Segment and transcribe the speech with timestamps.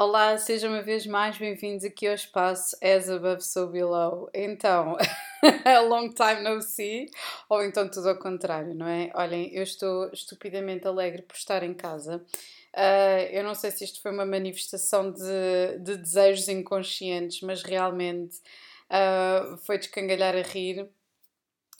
[0.00, 4.30] Olá, sejam uma vez mais bem-vindos aqui ao espaço As Above So Below.
[4.32, 4.96] Então,
[5.88, 7.10] long time no see,
[7.48, 9.10] ou então tudo ao contrário, não é?
[9.12, 12.24] Olhem, eu estou estupidamente alegre por estar em casa.
[12.76, 18.36] Uh, eu não sei se isto foi uma manifestação de, de desejos inconscientes, mas realmente
[18.36, 20.88] uh, foi descangalhar a rir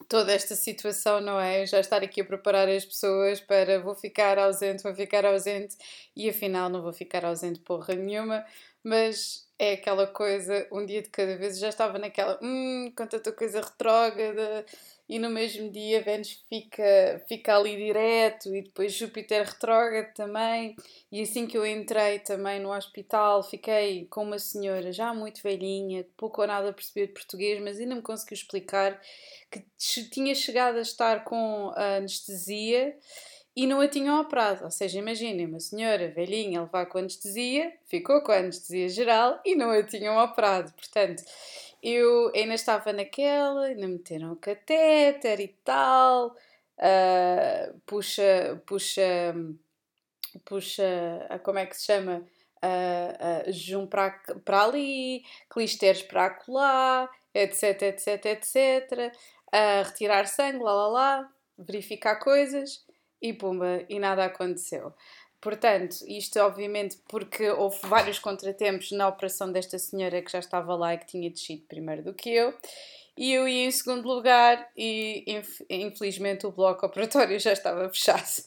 [0.08, 1.66] toda esta situação, não é?
[1.66, 5.76] Já estar aqui a preparar as pessoas para vou ficar ausente, vou ficar ausente
[6.16, 8.44] e afinal não vou ficar ausente porra nenhuma,
[8.82, 13.32] mas é aquela coisa, um dia de cada vez, já estava naquela, hum, com tanta
[13.32, 14.64] coisa retrógrada,
[15.08, 20.76] e no mesmo dia Vênus fica, fica ali direto, e depois Júpiter retrógrado também,
[21.10, 26.06] e assim que eu entrei também no hospital, fiquei com uma senhora já muito velhinha,
[26.16, 29.00] pouco ou nada a perceber de português, mas ainda me conseguiu explicar
[29.50, 29.64] que
[30.10, 32.94] tinha chegado a estar com anestesia,
[33.58, 34.62] e não a tinham operado.
[34.62, 39.70] Ou seja, imaginem uma senhora velhinha levar com anestesia, ficou com anestesia geral e não
[39.70, 40.72] a tinham operado.
[40.74, 41.24] Portanto,
[41.82, 46.28] eu ainda estava naquela, ainda meteram o catéter e tal,
[46.78, 49.34] uh, puxa, puxa,
[50.44, 52.24] puxa, ah, como é que se chama?
[52.62, 54.20] Uh, uh, jejum para,
[54.64, 59.12] ali, clisteres para acolá, etc, etc, etc,
[59.54, 62.84] uh, retirar sangue, lá, lá, lá, verificar coisas
[63.22, 64.92] e pumba, e nada aconteceu.
[65.40, 70.94] Portanto, isto obviamente porque houve vários contratempos na operação desta senhora que já estava lá
[70.94, 72.52] e que tinha descido primeiro do que eu.
[73.16, 75.24] E eu ia em segundo lugar e
[75.68, 78.44] infelizmente o bloco operatório já estava fechado.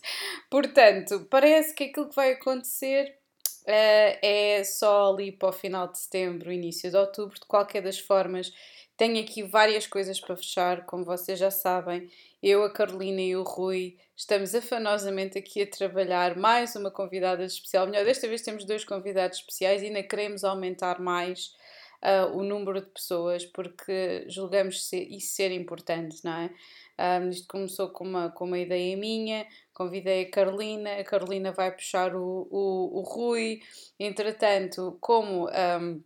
[0.49, 3.17] Portanto, parece que aquilo que vai acontecer
[3.63, 7.39] uh, é só ali para o final de setembro, início de outubro.
[7.39, 8.53] De qualquer das formas,
[8.95, 12.09] tenho aqui várias coisas para fechar, como vocês já sabem.
[12.41, 17.85] Eu, a Carolina e o Rui estamos afanosamente aqui a trabalhar mais uma convidada especial.
[17.85, 21.53] Melhor, desta vez temos dois convidados especiais e ainda queremos aumentar mais
[22.01, 27.19] uh, o número de pessoas porque julgamos ser, isso ser importante, não é?
[27.19, 31.71] Um, isto começou com uma, com uma ideia minha, convidei a Carolina, a Carolina vai
[31.71, 33.61] puxar o, o, o Rui,
[33.99, 35.47] entretanto, como.
[35.47, 36.01] Um,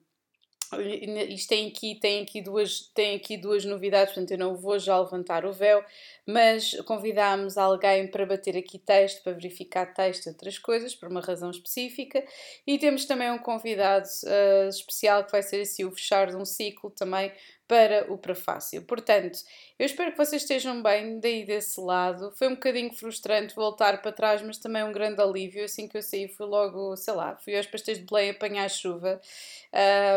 [0.82, 5.00] isto tem aqui, tem, aqui duas, tem aqui duas novidades, portanto eu não vou já
[5.00, 5.84] levantar o véu,
[6.26, 11.22] mas convidámos alguém para bater aqui texto, para verificar texto e outras coisas, por uma
[11.22, 12.24] razão específica,
[12.66, 16.46] e temos também um convidado uh, especial que vai ser assim o fechar de um
[16.46, 17.32] ciclo também
[17.68, 18.84] para o prefácio.
[18.84, 19.40] Portanto,
[19.80, 22.32] eu espero que vocês estejam bem daí desse lado.
[22.38, 25.66] Foi um bocadinho frustrante voltar para trás, mas também um grande alívio.
[25.66, 29.20] Assim que eu saí, fui logo, sei lá, fui aos pastéis de Belém apanhar chuva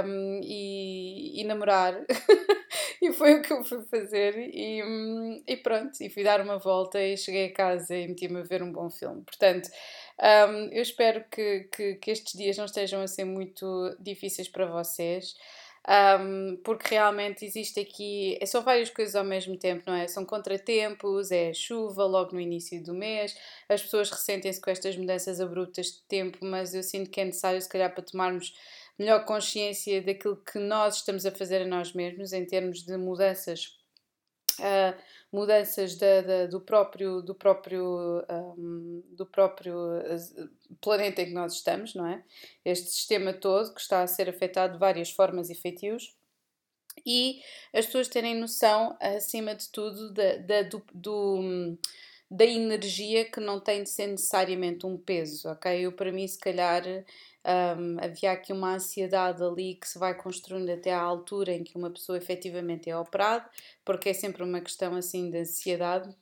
[0.05, 2.05] um, e, e, namorar.
[3.01, 4.37] e foi o que eu fui fazer.
[4.37, 4.83] E,
[5.47, 8.63] e, pronto, e fui dar uma volta e cheguei a casa e meti-me a ver
[8.63, 9.23] um bom filme.
[9.23, 9.69] Portanto.
[10.21, 14.67] Um, eu espero que, que, que estes dias não estejam a ser muito difíceis para
[14.67, 15.37] vocês
[15.89, 20.07] um, porque realmente existe aqui, é são várias coisas ao mesmo tempo, não é?
[20.07, 23.35] São contratempos, é chuva logo no início do mês,
[23.69, 27.61] as pessoas ressentem-se com estas mudanças abruptas de tempo, mas eu sinto que é necessário,
[27.63, 28.55] se calhar, para tomarmos
[28.99, 33.78] melhor consciência daquilo que nós estamos a fazer a nós mesmos em termos de mudanças.
[35.31, 38.25] Mudanças da, da, do próprio, do próprio,
[38.57, 39.77] um, do próprio
[40.81, 42.23] planeta em que nós estamos, não é?
[42.65, 46.17] Este sistema todo que está a ser afetado de várias formas e feitios
[47.07, 47.41] e
[47.73, 51.79] as pessoas terem noção, acima de tudo, da, da, do, do,
[52.31, 55.87] da energia que não tem de ser necessariamente um peso, ok?
[55.87, 56.83] Eu, para mim, se calhar,
[57.49, 61.77] um, havia aqui uma ansiedade ali que se vai construindo até à altura em que
[61.77, 63.49] uma pessoa efetivamente é operada,
[63.85, 66.15] porque é sempre uma questão assim de ansiedade,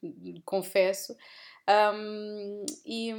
[0.45, 1.17] confesso.
[1.69, 3.13] Um, e,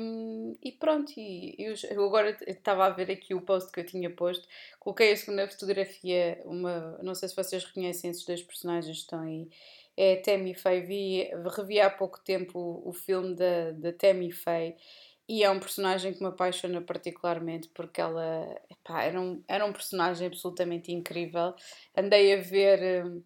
[0.63, 4.09] e, pronto, e eu, eu agora estava a ver aqui o post que eu tinha
[4.09, 4.47] posto,
[4.79, 9.19] coloquei a segunda fotografia, uma, não sei se vocês reconhecem esses dois personagens que estão
[9.19, 9.50] aí,
[9.97, 14.78] é Tammy Faye, vi, revi há pouco tempo o, o filme da, da Tammy Faye
[15.27, 19.73] e é um personagem que me apaixona particularmente porque ela epá, era, um, era um
[19.73, 21.53] personagem absolutamente incrível.
[21.96, 23.22] Andei a ver um,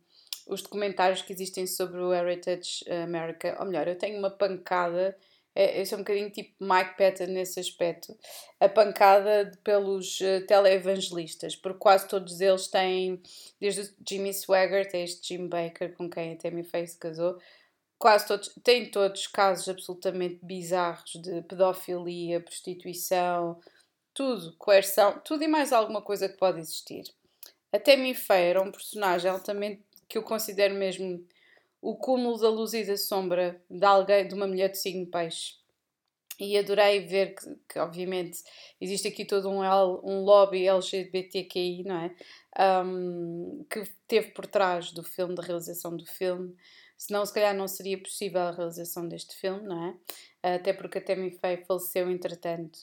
[0.47, 5.15] os documentários que existem sobre o Heritage America, ou melhor, eu tenho uma pancada.
[5.53, 8.17] É, eu sou um bocadinho tipo Mike Patton nesse aspecto,
[8.57, 13.21] a pancada pelos uh, televangelistas, porque quase todos eles têm,
[13.59, 17.37] desde o Jimmy Swaggart, este Jim Baker, com quem a Tammy Faye casou,
[18.01, 23.59] quase todos, têm todos casos absolutamente bizarros de pedofilia, prostituição,
[24.12, 27.03] tudo, coerção, tudo e mais alguma coisa que pode existir.
[27.71, 31.24] Até me era um personagem altamente que eu considero mesmo
[31.80, 35.53] o cúmulo da luz e da sombra de alguém, de uma mulher de signo peixe.
[36.39, 38.39] e adorei ver que, que, obviamente
[38.80, 39.62] existe aqui todo um,
[40.03, 42.15] um lobby LGBTQI, não é?
[42.83, 46.56] Um, que teve por trás do filme, da realização do filme,
[47.01, 49.98] senão se calhar não seria possível a realização deste filme, não
[50.44, 50.53] é?
[50.56, 52.80] Até porque a Tammy Faye faleceu entretanto,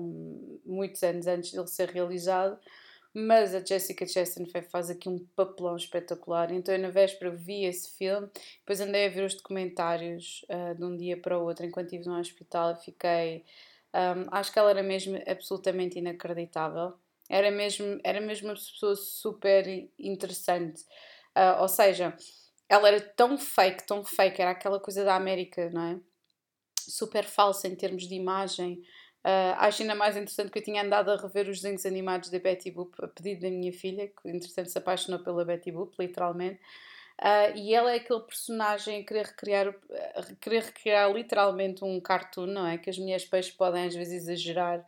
[0.00, 2.58] um, muitos anos antes dele ser realizado,
[3.14, 6.50] mas a Jessica Chastain faz aqui um papelão espetacular.
[6.50, 8.28] Então eu na véspera vi esse filme,
[8.58, 12.08] depois andei a ver os documentários uh, de um dia para o outro enquanto estive
[12.08, 13.44] no hospital fiquei.
[13.94, 16.94] Um, acho que ela era mesmo absolutamente inacreditável.
[17.28, 19.64] Era mesmo, era mesmo uma pessoa super
[20.00, 20.82] interessante.
[21.36, 22.16] Uh, ou seja,
[22.72, 26.00] ela era tão fake, tão fake, era aquela coisa da América, não é?
[26.80, 28.82] Super falsa em termos de imagem.
[29.22, 32.38] Uh, acho ainda mais interessante que eu tinha andado a rever os desenhos animados da
[32.38, 36.60] Betty Boop a pedido da minha filha, que entretanto se apaixonou pela Betty Boop, literalmente.
[37.20, 39.74] Uh, e ela é aquele personagem a querer recriar,
[40.16, 42.78] a querer recriar literalmente um cartoon, não é?
[42.78, 44.82] Que as mulheres peixes podem às vezes exagerar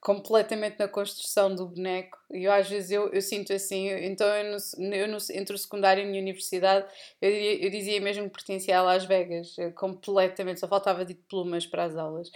[0.00, 2.18] completamente na construção do boneco.
[2.30, 5.58] E eu às vezes eu, eu sinto assim, então eu, no, eu no, entre o
[5.58, 6.86] secundário e a universidade,
[7.20, 11.84] eu, eu dizia mesmo que pertencia a Las Vegas, completamente, só faltava de plumas para
[11.84, 12.30] as aulas.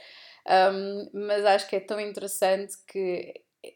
[0.47, 3.33] Um, mas acho que é tão interessante que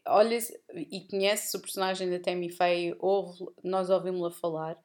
[0.07, 0.37] olha
[0.75, 4.77] e conhece o personagem da Tammy Faye, ouve, nós ouvimos-la falar,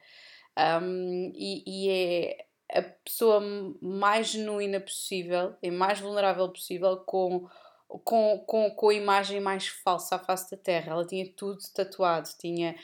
[0.83, 3.41] um, e, e, é a pessoa
[3.83, 7.47] mais genuína possível e mais vulnerável possível com,
[7.89, 10.93] com, com, com a imagem mais falsa à face da Terra.
[10.93, 12.75] Ela tinha tudo tatuado, tinha,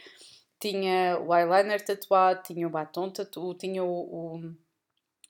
[0.60, 4.54] tinha o eyeliner tatuado, tinha o batom tatuado, tinha o, o,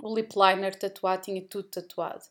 [0.02, 2.24] o lip liner tatuado, tinha tudo tatuado.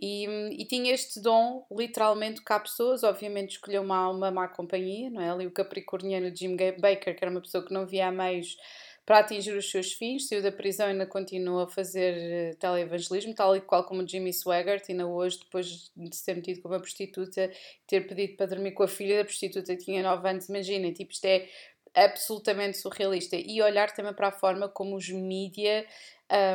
[0.00, 5.20] E, e, tinha este dom, literalmente, cá pessoas, obviamente escolheu uma, uma má companhia, não
[5.20, 5.28] é?
[5.28, 8.56] Ali o capricorniano Jim Baker, que era uma pessoa que não via a meios
[9.08, 13.34] para atingir os seus fins, saiu da prisão e ainda continua a fazer uh, televangelismo,
[13.34, 17.50] tal e qual como Jimmy Swaggart, ainda hoje, depois de ser metido como uma prostituta,
[17.86, 21.10] ter pedido para dormir com a filha da prostituta que tinha 9 anos, imaginem, tipo,
[21.10, 21.48] isto é
[21.94, 23.34] absolutamente surrealista.
[23.34, 25.86] E olhar também para a forma como os mídia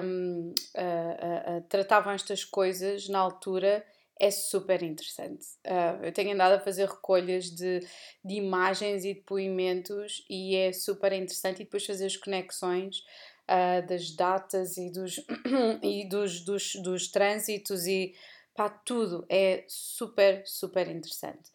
[0.05, 3.83] um, uh, uh, tratavam estas coisas na altura
[4.23, 5.45] é super interessante.
[5.65, 7.81] Uh, eu tenho andado a fazer recolhas de,
[8.23, 12.99] de imagens e depoimentos e é super interessante e depois fazer as conexões
[13.49, 15.17] uh, das datas e dos,
[15.83, 18.15] e dos, dos, dos trânsitos e
[18.55, 21.51] pá, tudo é super, super interessante.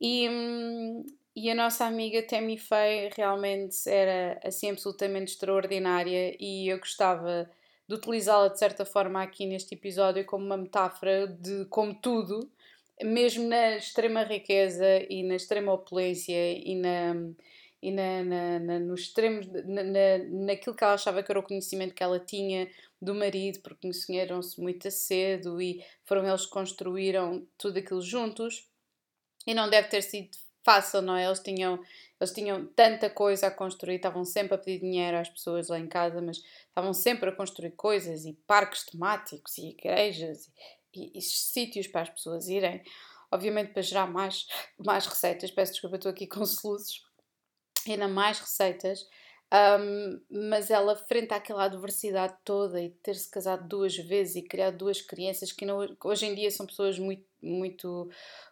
[0.00, 1.04] E, hum,
[1.36, 7.50] e a nossa amiga Tammy Faye realmente era assim absolutamente extraordinária e eu gostava
[7.88, 12.50] de utilizá-la de certa forma aqui neste episódio como uma metáfora de como tudo,
[13.02, 17.14] mesmo na extrema riqueza e na extrema opulência e na
[17.82, 22.02] e na, na, na, na, na, naquilo que ela achava que era o conhecimento que
[22.02, 22.70] ela tinha
[23.00, 28.68] do marido, porque conheceram-se muito cedo e foram eles que construíram tudo aquilo juntos.
[29.44, 31.26] E não deve ter sido fácil, não é?
[31.26, 31.82] Eles tinham,
[32.22, 35.88] eles tinham tanta coisa a construir, estavam sempre a pedir dinheiro às pessoas lá em
[35.88, 36.38] casa, mas
[36.68, 40.46] estavam sempre a construir coisas e parques temáticos e igrejas
[40.94, 42.82] e, e, e sítios para as pessoas irem.
[43.30, 44.46] Obviamente para gerar mais,
[44.78, 47.02] mais receitas, peço desculpa, estou aqui com soluços,
[47.88, 49.04] ainda mais receitas.
[49.52, 50.18] Um,
[50.48, 55.52] mas ela, frente àquela adversidade toda e ter-se casado duas vezes e criado duas crianças
[55.52, 58.08] que não, hoje em dia são pessoas muito, muito,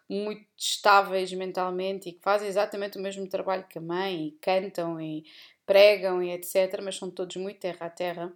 [0.07, 5.01] muito estáveis mentalmente e que fazem exatamente o mesmo trabalho que a mãe e cantam
[5.01, 5.25] e
[5.65, 6.79] pregam e etc.
[6.83, 8.31] Mas são todos muito terra a terra.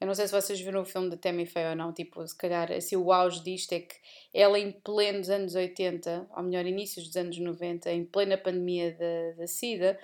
[0.00, 2.36] Eu não sei se vocês viram o filme da Tammy Faye ou não, tipo, se
[2.36, 3.96] calhar assim, o auge disto é que
[4.32, 9.40] ela em plenos anos 80, ou melhor, inícios dos anos 90, em plena pandemia da,
[9.40, 9.98] da SIDA,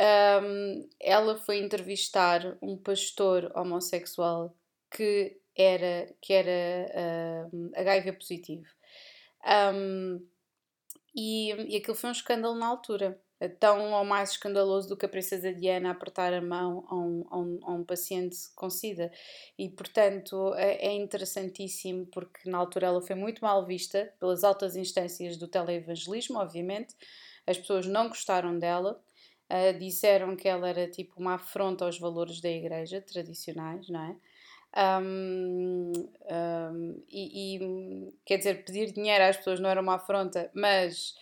[0.00, 4.54] um, ela foi entrevistar um pastor homossexual
[4.90, 8.66] que era, que era uh, HIV positivo.
[9.74, 10.24] Um,
[11.14, 13.20] e, e aquilo foi um escândalo na altura.
[13.60, 17.38] Tão ou mais escandaloso do que a princesa Diana apertar a mão a um, a
[17.38, 19.12] um, a um paciente com SIDA.
[19.56, 24.74] E, portanto, é, é interessantíssimo porque na altura ela foi muito mal vista pelas altas
[24.74, 26.96] instâncias do televangelismo, obviamente.
[27.46, 29.00] As pessoas não gostaram dela
[29.50, 34.16] Uh, disseram que ela era tipo uma afronta aos valores da igreja tradicionais, não é?
[35.00, 35.92] Um,
[36.30, 41.14] um, e, e, quer dizer, pedir dinheiro às pessoas não era uma afronta, mas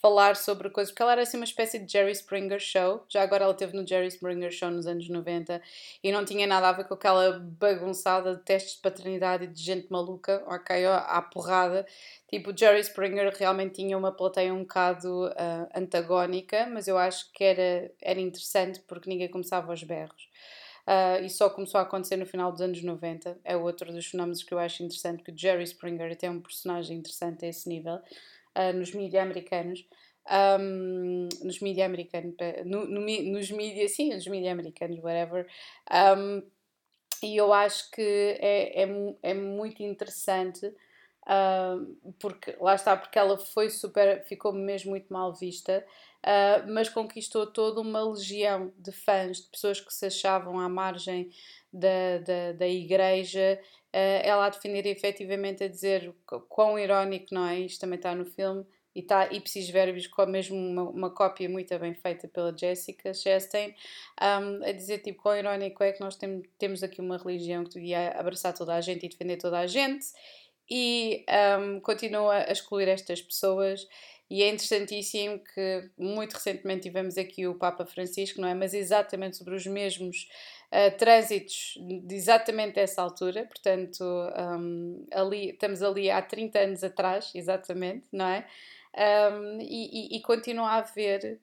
[0.00, 3.04] falar sobre coisas, porque ela era assim uma espécie de Jerry Springer Show.
[3.08, 5.60] Já agora ela teve no Jerry Springer Show nos anos 90
[6.02, 9.62] e não tinha nada a ver com aquela bagunçada de testes de paternidade e de
[9.62, 11.86] gente maluca, ok, à porrada.
[12.28, 17.44] Tipo, Jerry Springer realmente tinha uma plateia um bocado uh, antagónica, mas eu acho que
[17.44, 20.28] era, era interessante porque ninguém começava aos berros.
[20.86, 23.38] uh, e só começou a acontecer no final dos anos 90.
[23.44, 26.40] É outro dos fenómenos que eu acho interessante, que o Jerry Springer até é um
[26.40, 28.00] personagem interessante a esse nível,
[28.56, 29.86] uh, nos mídias americanos.
[30.30, 35.48] Um, nos mídias americanos, no, no, nos mídias, sim, nos mídias americanos, whatever.
[35.90, 36.42] Um,
[37.22, 38.88] e eu acho que é, é,
[39.22, 45.32] é muito interessante uh, porque lá está, porque ela foi super, ficou mesmo muito mal
[45.32, 45.84] vista,
[46.24, 51.30] uh, mas conquistou toda uma legião de fãs, de pessoas que se achavam à margem
[51.72, 53.60] da, da, da igreja,
[53.92, 56.14] ela a defender efetivamente a dizer
[56.48, 57.60] quão irónico, não é?
[57.60, 61.76] Isto também está no filme e está ipsis verbis com mesmo uma, uma cópia muito
[61.78, 63.74] bem feita pela Jessica Chastain,
[64.20, 67.70] um, a dizer tipo quão irónico é que nós tem, temos aqui uma religião que
[67.70, 70.06] devia abraçar toda a gente e defender toda a gente
[70.70, 71.24] e
[71.58, 73.86] um, continua a excluir estas pessoas
[74.30, 78.54] e é interessantíssimo que muito recentemente tivemos aqui o Papa Francisco, não é?
[78.54, 80.26] Mas exatamente sobre os mesmos
[80.98, 88.06] trânsitos de exatamente essa altura, portanto, um, ali, estamos ali há 30 anos atrás, exatamente,
[88.10, 88.46] não é?
[88.94, 91.40] Um, e, e, e, continua a haver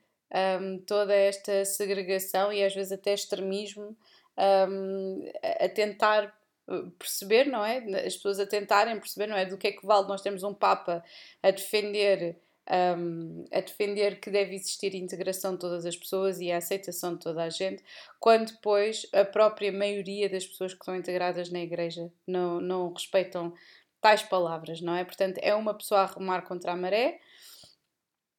[0.62, 3.98] um, toda esta segregação e às vezes até extremismo
[4.38, 6.34] um, a tentar
[6.68, 7.78] uh, perceber, não é?
[8.06, 9.46] As pessoas a tentarem perceber, não é?
[9.46, 11.04] Do que é que vale nós temos um Papa
[11.42, 12.36] a defender.
[12.72, 17.22] Um, a defender que deve existir integração de todas as pessoas e a aceitação de
[17.22, 17.84] toda a gente,
[18.20, 23.54] quando depois a própria maioria das pessoas que estão integradas na igreja não, não respeitam
[24.00, 25.04] tais palavras, não é?
[25.04, 27.20] Portanto, é uma pessoa a remar contra a maré,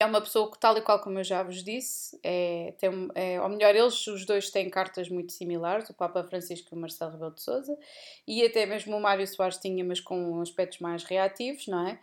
[0.00, 3.38] é uma pessoa que, tal e qual como eu já vos disse, é, tem, é,
[3.38, 7.12] ou melhor, eles os dois têm cartas muito similares, o Papa Francisco e o Marcelo
[7.12, 7.78] Rebelo de Souza,
[8.26, 12.00] e até mesmo o Mário Soares tinha, mas com aspectos mais reativos, não é?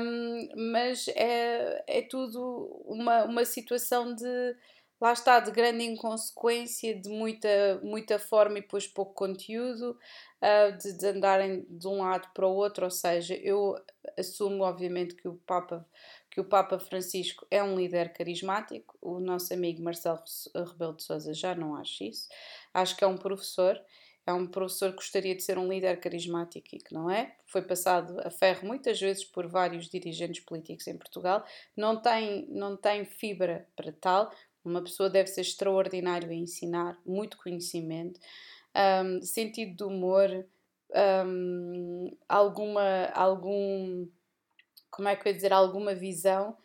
[0.00, 4.56] Um, mas é, é tudo uma, uma situação de,
[5.00, 9.96] lá está, de grande inconsequência, de muita, muita forma e depois pouco conteúdo,
[10.42, 13.76] uh, de, de andarem de um lado para o outro, ou seja, eu
[14.18, 15.86] assumo obviamente que o Papa
[16.32, 20.18] que o Papa Francisco é um líder carismático, o nosso amigo Marcelo
[20.54, 22.26] Rebelo de Sousa já não acha isso.
[22.72, 23.78] Acho que é um professor,
[24.26, 27.36] é um professor que gostaria de ser um líder carismático e que não é.
[27.44, 31.44] Foi passado a ferro muitas vezes por vários dirigentes políticos em Portugal.
[31.76, 34.34] Não tem, não tem fibra para tal.
[34.64, 38.18] Uma pessoa deve ser extraordinário a ensinar, muito conhecimento,
[39.04, 40.46] um, sentido de humor,
[41.26, 44.06] um, alguma, algum
[44.92, 46.56] como é que eu ia dizer, alguma visão,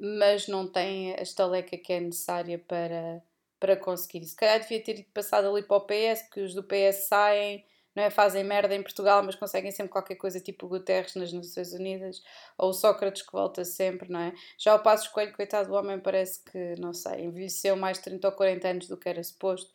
[0.00, 3.22] mas não tem a estaleca que é necessária para,
[3.58, 4.24] para conseguir.
[4.24, 7.64] Se calhar devia ter ido passado ali para o PS, porque os do PS saem,
[7.94, 8.10] não é?
[8.10, 12.22] fazem merda em Portugal, mas conseguem sempre qualquer coisa tipo Guterres nas Nações Unidas,
[12.58, 14.34] ou o Sócrates que volta sempre, não é?
[14.58, 18.34] Já o Passos Coelho, coitado do homem, parece que, não sei, envelheceu mais 30 ou
[18.34, 19.70] 40 anos do que era suposto.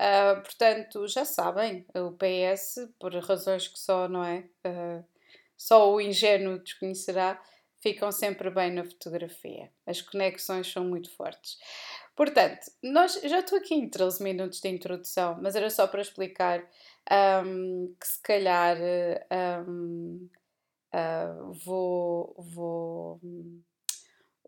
[0.00, 4.44] Uh, portanto, já sabem, o PS, por razões que só, não é?
[4.66, 5.04] Uh,
[5.62, 7.40] só o ingênuo desconhecerá,
[7.80, 9.70] ficam sempre bem na fotografia.
[9.86, 11.56] As conexões são muito fortes.
[12.16, 16.68] Portanto, nós já estou aqui em 13 minutos de introdução, mas era só para explicar
[17.46, 18.76] um, que se calhar
[19.68, 20.28] um, uh,
[20.92, 23.20] ah, vou, vou,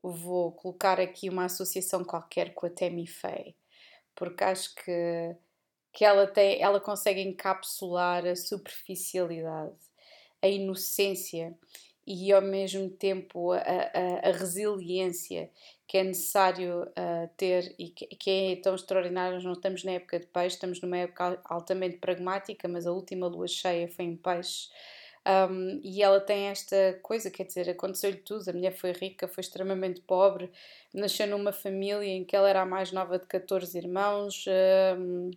[0.02, 3.56] vou colocar aqui uma associação qualquer com a Temi Faye,
[4.16, 5.36] porque acho que,
[5.92, 9.93] que ela, tem, ela consegue encapsular a superficialidade
[10.44, 11.56] a inocência
[12.06, 15.50] e ao mesmo tempo a, a, a resiliência
[15.86, 19.34] que é necessário uh, ter e que, que, é tão extraordinário.
[19.36, 23.26] Nós não estamos na época de peixe, estamos numa época altamente pragmática, mas a última
[23.26, 24.68] lua cheia foi em peixe.
[25.26, 28.46] Um, e ela tem esta coisa, quer dizer, aconteceu-lhe tudo.
[28.48, 30.50] A mulher foi rica, foi extremamente pobre,
[30.92, 34.44] nasceu numa família em que ela era a mais nova de 14 irmãos,
[34.98, 35.30] um,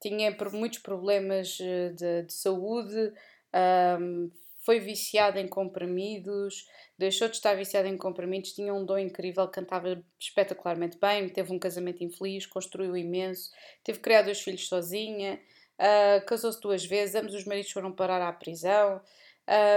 [0.00, 3.12] tinha muitos problemas eh, de, de saúde
[3.54, 4.30] um,
[4.64, 6.66] foi viciada em comprimidos,
[6.98, 11.58] deixou de estar viciada em comprimidos, tinha um dom incrível, cantava espetacularmente bem, teve um
[11.58, 13.50] casamento infeliz, construiu imenso,
[13.84, 15.38] teve criar dois filhos sozinha,
[15.78, 19.00] uh, casou-se duas vezes, ambos os maridos foram parar à prisão,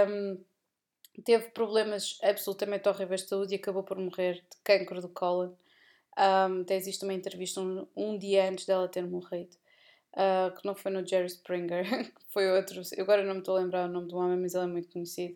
[0.08, 0.42] um,
[1.22, 5.52] teve problemas absolutamente horríveis de saúde e acabou por morrer de cancro do cólon.
[6.18, 9.56] Um, existe uma entrevista um, um dia antes dela ter morrido
[10.14, 11.84] uh, que não foi no Jerry Springer,
[12.28, 12.82] foi outro.
[12.96, 14.88] Eu agora não me estou a lembrar o nome do homem, mas ele é muito
[14.88, 15.34] conhecido.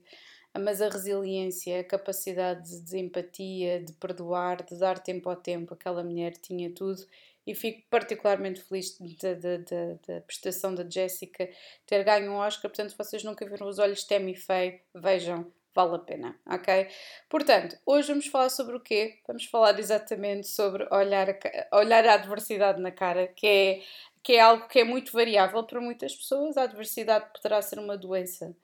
[0.56, 5.74] Uh, mas a resiliência, a capacidade de, empatia, de perdoar, de dar tempo ao tempo,
[5.74, 7.04] aquela mulher tinha tudo
[7.46, 11.48] e fico particularmente feliz da prestação da Jessica
[11.86, 12.70] ter ganho um Oscar.
[12.70, 16.88] Portanto, se vocês nunca viram os olhos Tammy Faye, vejam, vale a pena, ok?
[17.28, 19.18] Portanto, hoje vamos falar sobre o quê?
[19.26, 23.82] Vamos falar exatamente sobre olhar a, olhar a adversidade na cara, que é
[24.22, 26.56] que é algo que é muito variável para muitas pessoas.
[26.56, 28.54] A adversidade poderá ser uma doença,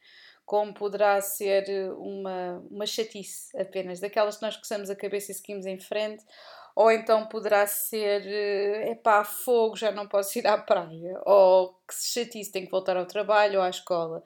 [0.46, 5.66] como poderá ser uma, uma chatice apenas, daquelas que nós coçamos a cabeça e seguimos
[5.66, 6.24] em frente,
[6.74, 11.94] ou então poderá ser é pá, fogo, já não posso ir à praia, ou que
[11.94, 14.22] se chatice, tenho que voltar ao trabalho ou à escola,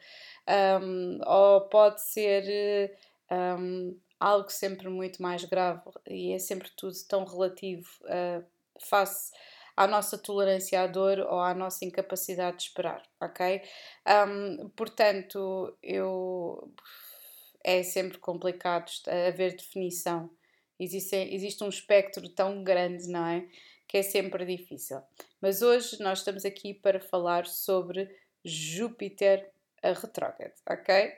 [0.83, 2.95] um, ou pode ser
[3.31, 8.45] um, algo sempre muito mais grave e é sempre tudo tão relativo uh,
[8.79, 9.33] face
[9.77, 13.63] à nossa tolerância à dor ou à nossa incapacidade de esperar, ok?
[14.07, 16.73] Um, portanto, eu
[17.65, 18.91] é sempre complicado
[19.29, 20.31] haver definição
[20.83, 23.47] Existe, existe um espectro tão grande, não é?
[23.87, 25.01] Que é sempre difícil.
[25.41, 28.11] Mas hoje nós estamos aqui para falar sobre
[28.45, 29.49] Júpiter
[29.81, 31.13] a retrógrado, ok?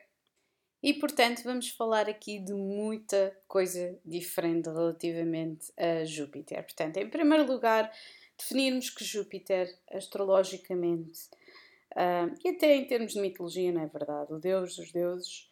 [0.82, 6.62] E portanto vamos falar aqui de muita coisa diferente relativamente a Júpiter.
[6.62, 7.90] Portanto, em primeiro lugar,
[8.38, 11.20] definirmos que Júpiter, astrologicamente,
[11.92, 14.32] uh, e até em termos de mitologia, não é verdade?
[14.32, 15.48] O deus dos deuses,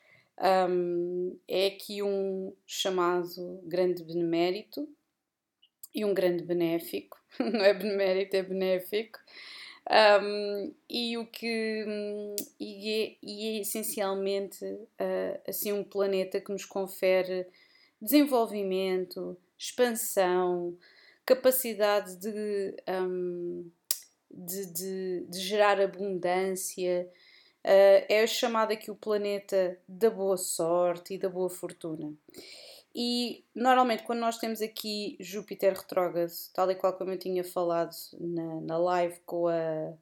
[0.69, 4.89] um, é aqui um chamado grande benemérito
[5.95, 9.19] e um grande benéfico, não é benemérito, é benéfico.
[9.91, 11.85] Um, e o que
[12.59, 17.47] e é, e é essencialmente uh, assim um planeta que nos confere
[18.01, 20.79] desenvolvimento, expansão,
[21.25, 23.71] capacidade de, um,
[24.31, 27.09] de, de, de, gerar abundância,
[27.65, 32.13] Uh, é chamado aqui o planeta da boa sorte e da boa fortuna.
[32.95, 37.95] E normalmente, quando nós temos aqui Júpiter retrógrado, tal e qual como eu tinha falado
[38.19, 39.95] na, na live com a,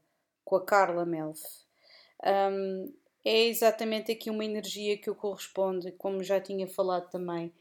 [0.43, 1.41] com a Carla Melf,
[2.25, 2.93] um,
[3.25, 7.53] é exatamente aqui uma energia que eu corresponde, como já tinha falado também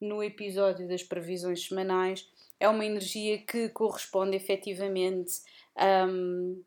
[0.00, 5.40] no episódio das previsões semanais, é uma energia que corresponde efetivamente
[6.08, 6.62] um,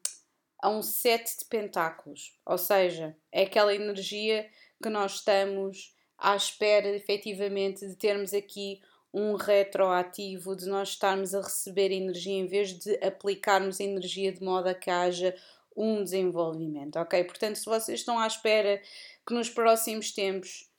[0.62, 4.50] a um sete de pentáculos, ou seja, é aquela energia
[4.82, 8.80] que nós estamos à espera efetivamente de termos aqui
[9.14, 14.70] um retroativo, de nós estarmos a receber energia em vez de aplicarmos energia de modo
[14.70, 15.36] a que haja
[15.76, 17.24] um desenvolvimento, ok?
[17.24, 18.82] Portanto, se vocês estão à espera
[19.26, 20.70] que nos próximos tempos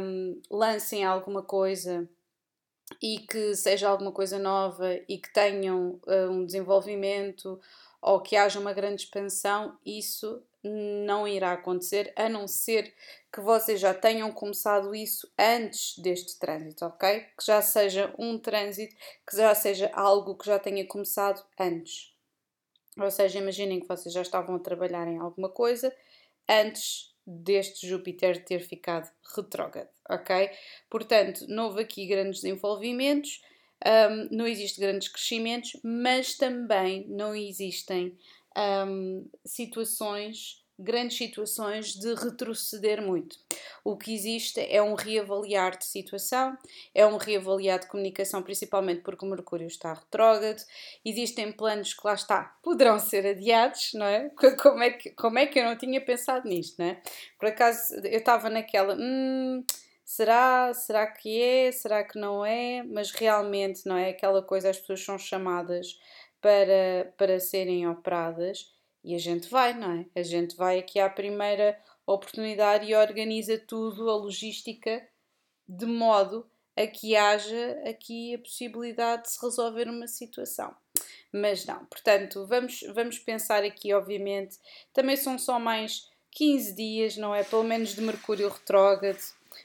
[0.00, 2.08] um, lancem alguma coisa
[3.02, 7.60] e que seja alguma coisa nova e que tenham uh, um desenvolvimento
[8.00, 12.94] ou que haja uma grande expansão, isso não irá acontecer, a não ser
[13.32, 17.20] que vocês já tenham começado isso antes deste trânsito, ok?
[17.36, 18.94] Que já seja um trânsito,
[19.28, 22.14] que já seja algo que já tenha começado antes.
[22.98, 25.94] Ou seja, imaginem que vocês já estavam a trabalhar em alguma coisa
[26.48, 30.50] antes deste Júpiter ter ficado retrógrado, ok?
[30.88, 33.40] Portanto, não houve aqui grandes desenvolvimentos
[33.84, 38.16] um, não existem grandes crescimentos, mas também não existem
[38.88, 43.38] um, situações, grandes situações de retroceder muito.
[43.82, 46.56] O que existe é um reavaliar de situação,
[46.94, 50.62] é um reavaliar de comunicação, principalmente porque o Mercúrio está retrógrado.
[51.04, 54.30] Existem planos que lá está, poderão ser adiados, não é?
[54.62, 57.02] Como é que, como é que eu não tinha pensado nisto, não é?
[57.38, 58.96] Por acaso eu estava naquela.
[58.98, 59.64] Hum,
[60.04, 64.78] será, será que é, será que não é, mas realmente não é aquela coisa, as
[64.78, 65.98] pessoas são chamadas
[66.40, 68.75] para, para serem operadas
[69.06, 70.06] e a gente vai, não é?
[70.20, 75.00] A gente vai aqui à primeira oportunidade e organiza tudo, a logística,
[75.68, 76.44] de modo
[76.76, 80.74] a que haja aqui a possibilidade de se resolver uma situação.
[81.32, 84.58] Mas não, portanto, vamos, vamos pensar aqui, obviamente,
[84.92, 87.44] também são só mais 15 dias, não é?
[87.44, 89.20] Pelo menos de Mercúrio retrógrado,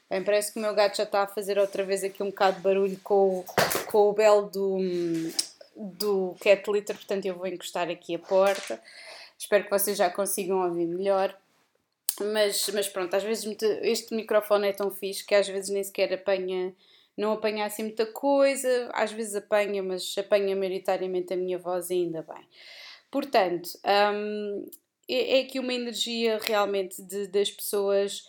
[0.09, 2.57] Bem, parece que o meu gato já está a fazer outra vez aqui um bocado
[2.57, 3.43] de barulho com,
[3.87, 4.77] com o belo do,
[5.75, 8.81] do cat litter, portanto eu vou encostar aqui a porta.
[9.41, 11.35] Espero que vocês já consigam ouvir melhor.
[12.19, 13.43] Mas, mas pronto, às vezes
[13.81, 16.75] este microfone é tão fixe que às vezes nem sequer apanha,
[17.17, 21.93] não apanha assim muita coisa, às vezes apanha, mas apanha maioritariamente a minha voz e
[21.93, 22.47] ainda bem.
[23.09, 23.71] Portanto,
[24.13, 24.69] hum,
[25.09, 28.27] é, é aqui uma energia realmente de, das pessoas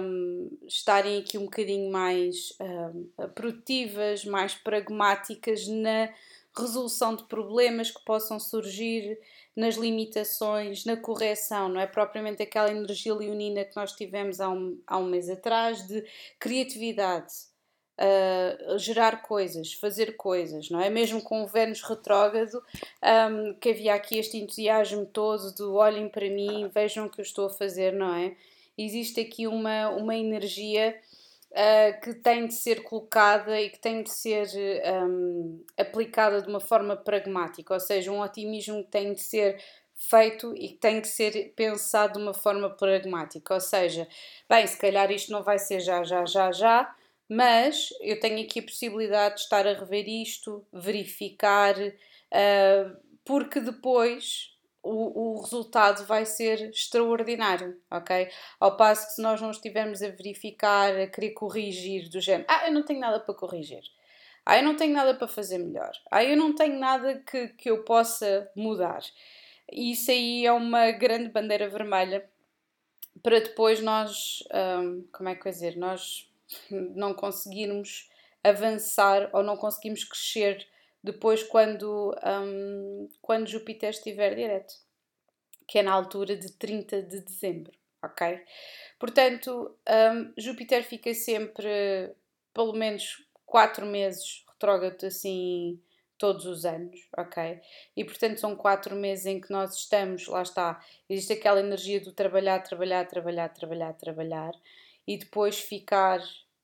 [0.00, 6.08] um, estarem aqui um bocadinho mais um, produtivas, mais pragmáticas na
[6.56, 9.18] resolução de problemas que possam surgir,
[9.58, 14.80] nas limitações, na correção, não é propriamente aquela energia leonina que nós tivemos há um,
[14.86, 16.04] há um mês atrás de
[16.38, 17.32] criatividade,
[17.98, 20.88] uh, gerar coisas, fazer coisas, não é?
[20.88, 22.62] Mesmo com o Vênus retrógrado,
[23.32, 27.24] um, que havia aqui este entusiasmo todo do olhem para mim, vejam o que eu
[27.24, 28.36] estou a fazer, não é?
[28.78, 30.96] existe aqui uma, uma energia
[31.52, 34.48] uh, que tem de ser colocada e que tem de ser
[35.04, 39.62] um, aplicada de uma forma pragmática, ou seja, um otimismo que tem de ser
[39.94, 44.06] feito e que tem que ser pensado de uma forma pragmática, ou seja,
[44.48, 46.94] bem, se calhar isto não vai ser já, já, já, já,
[47.28, 54.56] mas eu tenho aqui a possibilidade de estar a rever isto, verificar, uh, porque depois
[54.82, 58.28] o, o, resultado vai ser extraordinário, ok?
[58.60, 62.66] Ao passo que se nós não estivermos a verificar, a querer corrigir do género, ah,
[62.66, 63.82] eu não tenho nada para corrigir,
[64.46, 67.70] ah, eu não tenho nada para fazer melhor, ah, eu não tenho nada que, que
[67.70, 69.02] eu possa mudar.
[69.70, 72.28] E isso aí é uma grande bandeira vermelha
[73.22, 74.42] para depois nós,
[74.80, 76.30] um, como é que eu dizer, nós
[76.70, 78.08] não conseguirmos
[78.42, 80.66] avançar ou não conseguimos crescer
[81.12, 84.74] depois quando, um, quando Júpiter estiver direto,
[85.66, 88.40] que é na altura de 30 de dezembro, ok?
[88.98, 92.14] Portanto, um, Júpiter fica sempre
[92.54, 95.80] pelo menos 4 meses retrógrado assim
[96.18, 97.60] todos os anos, ok?
[97.96, 102.12] E portanto são quatro meses em que nós estamos, lá está, existe aquela energia do
[102.12, 104.52] trabalhar, trabalhar, trabalhar, trabalhar, trabalhar
[105.06, 106.20] e depois ficar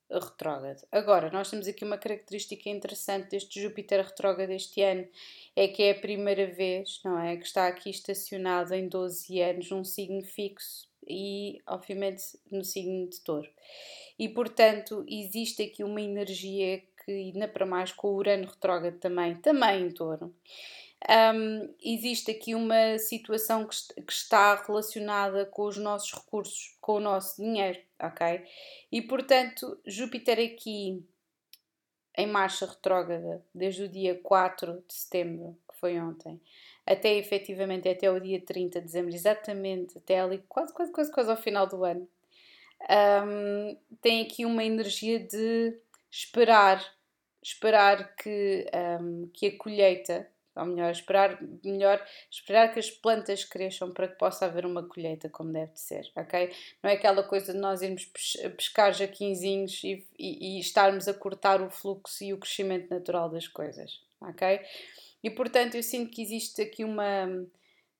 [0.09, 0.85] retrógrado.
[0.91, 5.07] Agora, nós temos aqui uma característica interessante deste Júpiter retrógrado este ano,
[5.55, 9.69] é que é a primeira vez, não é, que está aqui estacionado em 12 anos
[9.71, 13.49] num signo fixo e, obviamente, no signo de touro.
[14.17, 19.35] E, portanto, existe aqui uma energia que, ainda para mais com o Urano retrógrado também,
[19.35, 20.33] também em touro,
[21.07, 26.99] um, existe aqui uma situação que, que, está relacionada com os nossos recursos, com o
[26.99, 28.43] nosso dinheiro, ok?
[28.91, 31.05] E portanto, Júpiter aqui
[32.17, 36.39] em marcha retrógrada desde o dia 4 de setembro, que foi ontem,
[36.85, 41.29] até efetivamente até o dia 30 de dezembro, exatamente até ali, quase, quase, quase, quase
[41.29, 42.07] ao final do ano,
[43.25, 45.77] um, tem aqui uma energia de
[46.09, 46.83] esperar,
[47.41, 48.65] esperar que,
[49.01, 54.17] um, que a colheita ou melhor, esperar, melhor esperar que as plantas cresçam para que
[54.17, 56.51] possa haver uma colheita como deve de ser, ok?
[56.81, 58.05] Não é aquela coisa de nós irmos
[58.55, 63.47] pescar jaquinzinhos e, e, e estarmos a cortar o fluxo e o crescimento natural das
[63.47, 64.61] coisas, ok?
[65.23, 67.27] E portanto eu sinto que existe aqui uma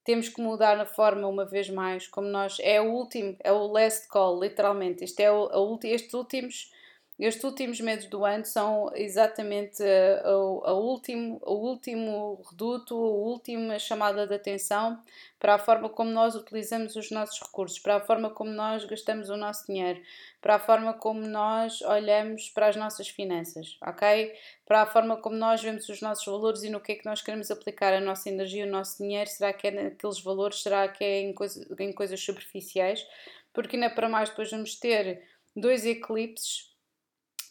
[0.05, 3.65] temos que mudar a forma uma vez mais, como nós é o último, é o
[3.65, 5.03] last call, literalmente.
[5.03, 6.71] Isto é o, a, estes últimos
[7.17, 9.81] estes últimos meses do ano são exatamente
[10.25, 15.01] o, o, último, o último reduto, a última chamada de atenção
[15.39, 19.29] para a forma como nós utilizamos os nossos recursos, para a forma como nós gastamos
[19.29, 20.01] o nosso dinheiro,
[20.41, 24.33] para a forma como nós olhamos para as nossas finanças, ok?
[24.65, 27.21] Para a forma como nós vemos os nossos valores e no que é que nós
[27.21, 29.29] queremos aplicar a nossa energia, o nosso dinheiro.
[29.29, 30.61] Será que é naqueles valores?
[30.61, 33.07] Será que é em, coisa, em coisas superficiais?
[33.53, 35.23] Porque ainda para mais depois vamos ter
[35.55, 36.74] dois eclipses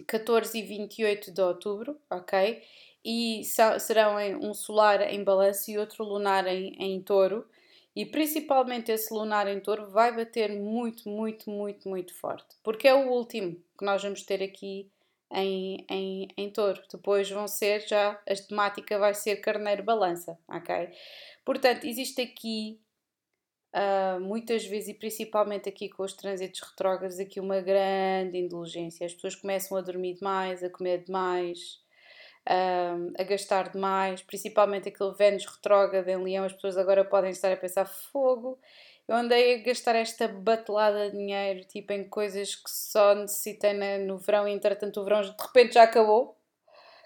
[0.07, 2.63] 14 e 28 de outubro, ok?
[3.05, 3.43] E
[3.79, 7.47] serão um solar em balanço e outro lunar em, em touro.
[7.95, 12.57] E principalmente esse lunar em touro vai bater muito, muito, muito, muito forte.
[12.63, 14.91] Porque é o último que nós vamos ter aqui
[15.31, 16.83] em, em, em touro.
[16.91, 20.91] Depois vão ser já, a temática vai ser carneiro balança, ok?
[21.45, 22.81] Portanto, existe aqui
[23.75, 29.05] Uh, muitas vezes, e principalmente aqui com os trânsitos retrógrados, aqui uma grande indulgência.
[29.05, 31.81] As pessoas começam a dormir demais, a comer demais,
[32.49, 36.45] uh, a gastar demais, principalmente aquele Vênus retrógrado em Leão.
[36.45, 38.61] As pessoas agora podem estar a pensar: fogo,
[39.09, 44.19] eu andei a gastar esta batelada de dinheiro tipo em coisas que só necessitei no
[44.19, 46.39] verão e entretanto o verão de repente já acabou.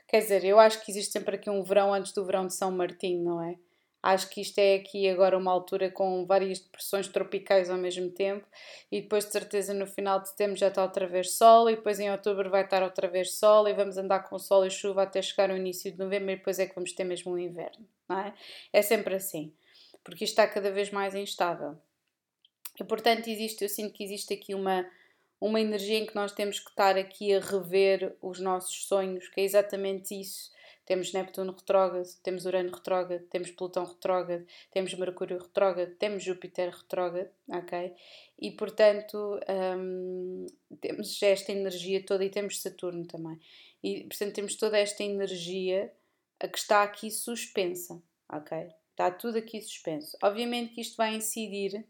[0.06, 2.70] Quer dizer, eu acho que existe sempre aqui um verão antes do verão de São
[2.70, 3.56] Martinho, não é?
[4.02, 8.46] Acho que isto é aqui agora uma altura com várias depressões tropicais ao mesmo tempo
[8.92, 11.98] e depois de certeza no final de setembro já está outra vez sol e depois
[11.98, 15.20] em outubro vai estar outra vez sol e vamos andar com sol e chuva até
[15.20, 18.20] chegar ao início de novembro e depois é que vamos ter mesmo um inverno, não
[18.20, 18.34] é?
[18.72, 19.52] É sempre assim,
[20.04, 21.76] porque isto está cada vez mais instável.
[22.80, 24.88] E portanto existe, eu sinto que existe aqui uma,
[25.40, 29.40] uma energia em que nós temos que estar aqui a rever os nossos sonhos, que
[29.40, 30.56] é exatamente isso
[30.88, 37.28] temos Neptuno retrógrado, temos Urano retrógrado, temos Plutão retrógrado, temos Mercúrio retrógrado, temos Júpiter retrógrado,
[37.46, 37.94] ok?
[38.40, 39.38] E portanto
[39.76, 40.46] um,
[40.80, 43.38] temos esta energia toda e temos Saturno também.
[43.82, 45.92] E portanto temos toda esta energia
[46.40, 48.68] que está aqui suspensa, ok?
[48.92, 50.16] Está tudo aqui suspenso.
[50.22, 51.84] Obviamente que isto vai incidir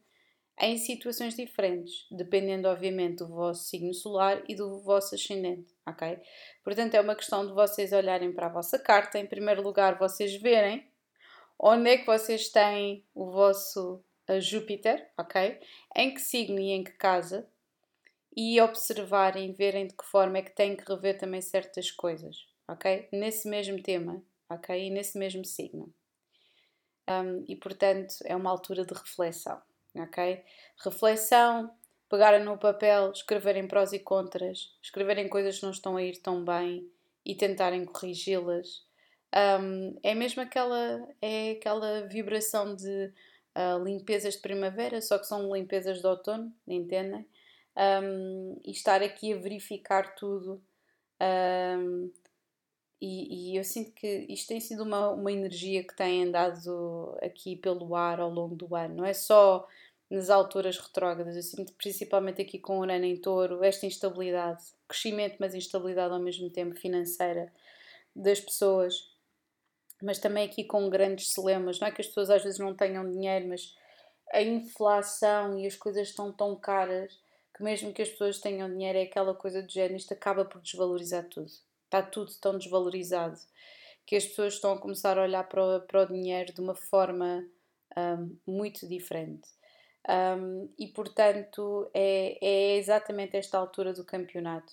[0.61, 6.19] em situações diferentes, dependendo, obviamente, do vosso signo solar e do vosso ascendente, ok?
[6.65, 10.35] Portanto, é uma questão de vocês olharem para a vossa carta, em primeiro lugar, vocês
[10.37, 10.87] verem
[11.59, 14.03] onde é que vocês têm o vosso
[14.41, 15.59] Júpiter, ok?
[15.97, 17.49] Em que signo e em que casa,
[18.37, 23.09] e observarem, verem de que forma é que têm que rever também certas coisas, ok?
[23.11, 24.87] Nesse mesmo tema, ok?
[24.87, 25.93] E nesse mesmo signo.
[27.09, 29.61] Um, e portanto é uma altura de reflexão,
[30.01, 30.43] ok?
[30.79, 31.71] Reflexão,
[32.09, 36.45] pegarem no papel, escreverem prós e contras, escreverem coisas que não estão a ir tão
[36.45, 36.91] bem
[37.25, 38.87] e tentarem corrigi-las.
[39.61, 43.13] Um, é mesmo aquela, é aquela vibração de
[43.55, 47.27] uh, limpezas de primavera, só que são limpezas de outono, entendem?
[47.77, 50.63] Um, e estar aqui a verificar tudo.
[51.21, 52.11] Um,
[53.01, 57.55] e, e, eu sinto que isto tem sido uma, uma energia que tem andado aqui
[57.55, 58.97] pelo ar ao longo do ano.
[58.97, 59.69] Não é só
[60.11, 65.37] nas alturas retrógradas, eu sinto principalmente aqui com o Urano em touro, esta instabilidade, crescimento,
[65.39, 67.53] mas instabilidade ao mesmo tempo financeira
[68.17, 69.13] das pessoas,
[70.03, 71.79] mas também aqui com grandes celemas.
[71.79, 73.77] Não é que as pessoas às vezes não tenham dinheiro, mas
[74.33, 77.19] a inflação e as coisas estão tão caras
[77.55, 80.61] que mesmo que as pessoas tenham dinheiro, é aquela coisa do género, isto acaba por
[80.61, 81.51] desvalorizar tudo.
[81.85, 83.39] Está tudo tão desvalorizado
[84.07, 86.75] que as pessoas estão a começar a olhar para o, para o dinheiro de uma
[86.75, 87.45] forma
[87.97, 89.49] um, muito diferente.
[90.09, 94.73] Um, e portanto é, é exatamente esta altura do campeonato.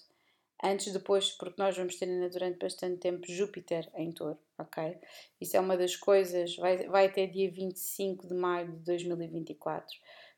[0.64, 4.98] Antes, depois, porque nós vamos ter ainda durante bastante tempo Júpiter em touro, ok?
[5.40, 9.86] Isso é uma das coisas, vai, vai até dia 25 de maio de 2024.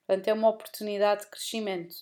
[0.06, 1.96] Portanto, é uma oportunidade de crescimento.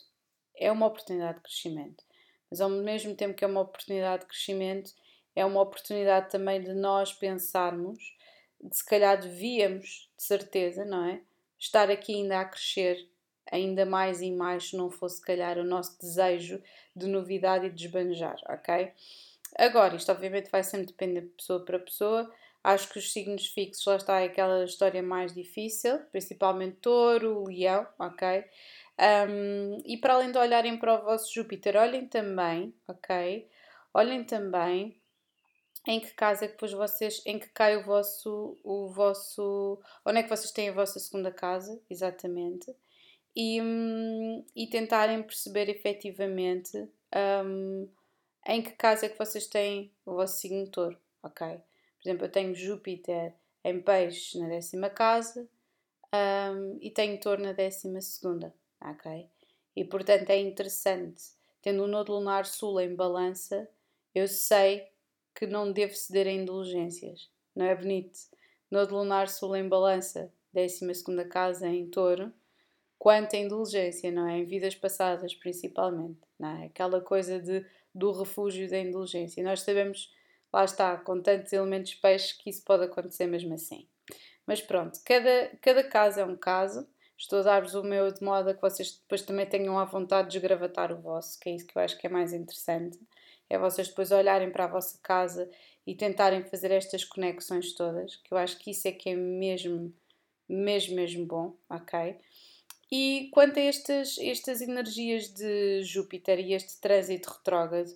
[0.55, 2.03] É uma oportunidade de crescimento.
[2.49, 4.93] Mas ao mesmo tempo que é uma oportunidade de crescimento,
[5.35, 7.99] é uma oportunidade também de nós pensarmos,
[8.61, 11.21] de se calhar devíamos, de certeza, não é?
[11.65, 13.07] Estar aqui ainda a crescer
[13.51, 16.61] ainda mais e mais se não fosse, se calhar, o nosso desejo
[16.95, 18.91] de novidade e de desbanjar, ok?
[19.57, 22.31] Agora, isto obviamente vai sempre depender de pessoa para pessoa.
[22.63, 27.87] Acho que os signos fixos, lá está, é aquela história mais difícil, principalmente touro, leão,
[27.99, 28.43] ok?
[29.29, 33.47] Um, e para além de olharem para o vosso Júpiter, olhem também, ok?
[33.93, 34.99] Olhem também
[35.87, 40.19] em que casa é que depois vocês, em que cai o vosso, o vosso, onde
[40.19, 42.75] é que vocês têm a vossa segunda casa, exatamente,
[43.35, 46.89] e, hum, e tentarem perceber efetivamente
[47.45, 47.87] um,
[48.47, 51.47] em que casa é que vocês têm o vosso signo touro, ok?
[51.47, 55.47] Por exemplo, eu tenho Júpiter em peixes na décima casa
[56.13, 59.27] um, e tenho touro na décima segunda, ok?
[59.75, 61.23] E portanto é interessante,
[61.61, 63.69] tendo o nodo lunar sul em balança,
[64.13, 64.87] eu sei
[65.35, 67.29] que não devo ceder a indulgências.
[67.53, 68.17] Não é bonito?
[68.71, 72.31] No de lunar sul em balança, 12 casa em touro,
[72.97, 74.39] quanto a indulgência, não é?
[74.39, 76.65] Em vidas passadas, principalmente, não é?
[76.67, 79.43] Aquela coisa de, do refúgio da indulgência.
[79.43, 80.11] Nós sabemos,
[80.51, 83.85] lá está, com tantos elementos peixes, que isso pode acontecer mesmo assim.
[84.47, 86.87] Mas pronto, cada, cada caso é um caso.
[87.17, 90.29] Estou a dar-vos o meu de modo a que vocês depois também tenham a vontade
[90.29, 92.99] de desgravatar o vosso, que é isso que eu acho que é mais interessante
[93.49, 95.49] é vocês depois olharem para a vossa casa
[95.85, 99.93] e tentarem fazer estas conexões todas, que eu acho que isso é que é mesmo,
[100.49, 102.17] mesmo, mesmo bom, ok?
[102.91, 107.91] E quanto a estas, estas energias de Júpiter e este trânsito retrógrado,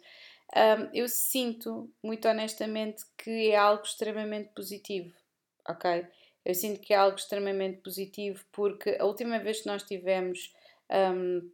[0.55, 5.13] um, eu sinto, muito honestamente, que é algo extremamente positivo,
[5.67, 6.05] ok?
[6.43, 10.53] Eu sinto que é algo extremamente positivo porque a última vez que nós tivemos
[10.89, 11.49] um,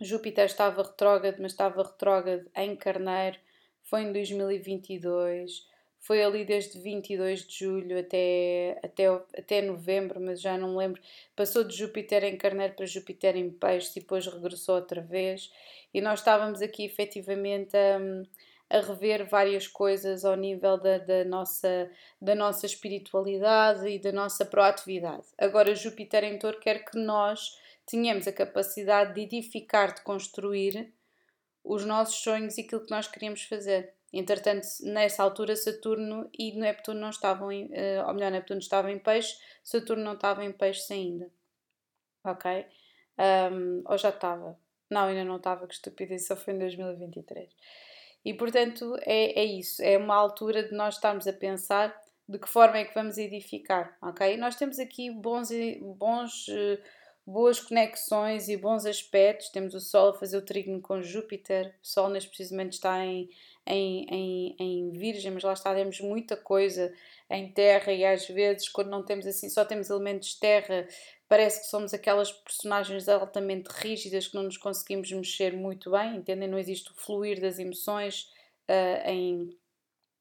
[0.00, 3.38] Júpiter estava retrógrado, mas estava retrógrado em Carneiro,
[3.82, 5.66] foi em 2022,
[6.04, 9.06] foi ali desde 22 de julho até, até,
[9.38, 11.00] até novembro, mas já não me lembro.
[11.34, 15.50] Passou de Júpiter em Carneiro para Júpiter em Peixe e depois regressou outra vez.
[15.94, 21.90] E nós estávamos aqui efetivamente a, a rever várias coisas ao nível da, da, nossa,
[22.20, 25.24] da nossa espiritualidade e da nossa proatividade.
[25.38, 30.92] Agora, Júpiter em Touro quer que nós tínhamos a capacidade de edificar, de construir
[31.62, 33.94] os nossos sonhos e aquilo que nós queríamos fazer.
[34.12, 38.98] Entretanto, nessa altura, Saturno e Neptuno não estavam em, uh, ou melhor, Neptuno estava em
[38.98, 41.28] peixe, Saturno não estava em peixe ainda.
[42.22, 42.66] Ok?
[43.18, 44.58] Um, ou já estava?
[44.88, 47.50] Não, ainda não estava, que estupidez, só foi em 2023.
[48.24, 51.94] E portanto, é, é isso, é uma altura de nós estarmos a pensar
[52.28, 54.36] de que forma é que vamos edificar, ok?
[54.36, 55.48] Nós temos aqui bons,
[55.98, 56.78] bons uh,
[57.26, 59.48] boas conexões e bons aspectos.
[59.48, 63.28] Temos o Sol a fazer o trígono com Júpiter, o Sol neste precisamente está em,
[63.66, 66.92] em, em, em Virgem, mas lá está, temos muita coisa
[67.30, 70.86] em Terra e às vezes, quando não temos assim, só temos elementos Terra,
[71.28, 76.48] parece que somos aquelas personagens altamente rígidas que não nos conseguimos mexer muito bem, entendem?
[76.48, 78.30] Não existe o fluir das emoções
[78.68, 79.56] uh, em,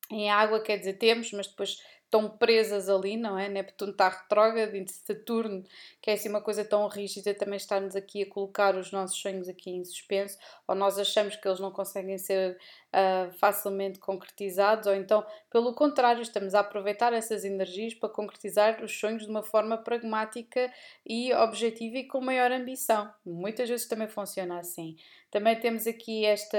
[0.10, 1.78] em água, quer dizer, temos, mas depois
[2.14, 3.50] tão presas ali, não é?
[3.50, 5.64] Neptuno está retrógrado e Saturno,
[6.00, 9.50] que é assim uma coisa tão rígida, também está-nos aqui a colocar os nossos sonhos
[9.50, 12.60] aqui em suspenso, ou nós achamos que eles não conseguem ser
[12.94, 18.98] uh, facilmente concretizados, ou então, pelo contrário, estamos a aproveitar essas energias para concretizar os
[18.98, 20.72] sonhos de uma forma pragmática
[21.06, 23.12] e objetiva e com maior ambição.
[23.26, 24.96] Muitas vezes também funciona assim.
[25.32, 26.58] Também temos aqui esta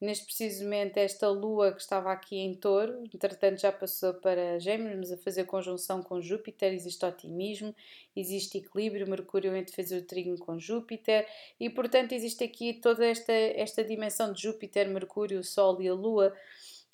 [0.00, 5.10] neste preciso momento esta lua que estava aqui em touro, entretanto já passou para gêmeos,
[5.10, 7.74] a fazer conjunção com Júpiter, existe otimismo,
[8.16, 11.26] existe equilíbrio, Mercúrio entre fazer o trigo com Júpiter
[11.58, 16.34] e portanto existe aqui toda esta, esta dimensão de Júpiter, Mercúrio, Sol e a Lua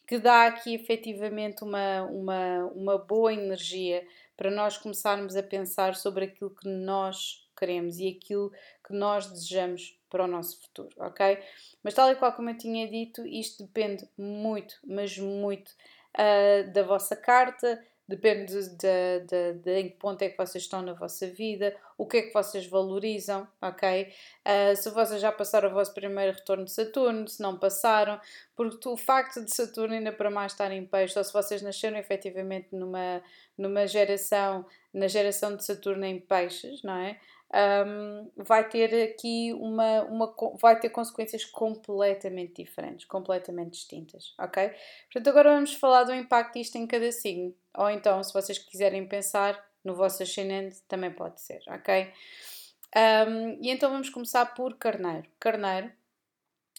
[0.06, 4.04] que dá aqui efetivamente uma, uma, uma boa energia
[4.36, 8.50] para nós começarmos a pensar sobre aquilo que nós queremos e aquilo
[8.84, 11.38] que nós desejamos para o nosso futuro, ok?
[11.84, 16.82] Mas tal e qual como eu tinha dito, isto depende muito, mas muito uh, da
[16.82, 17.80] vossa carta,
[18.10, 22.06] depende de, de, de, em que ponto é que vocês estão na vossa vida, o
[22.06, 24.12] que é que vocês valorizam, ok?
[24.44, 28.20] Uh, se vocês já passaram o vosso primeiro retorno de Saturno, se não passaram,
[28.56, 31.98] porque o facto de Saturno ainda para mais estar em peixe, ou se vocês nasceram
[31.98, 33.22] efetivamente numa,
[33.56, 37.16] numa geração, na geração de Saturno em peixes, não é?
[37.52, 44.70] Um, vai ter aqui uma, uma vai ter consequências completamente diferentes, completamente distintas, ok?
[45.12, 49.06] Portanto, agora vamos falar do impacto disto em cada signo, ou então, se vocês quiserem
[49.06, 52.12] pensar no vosso ascendente, também pode ser, ok?
[52.96, 55.28] Um, e então vamos começar por Carneiro.
[55.38, 55.90] Carneiro,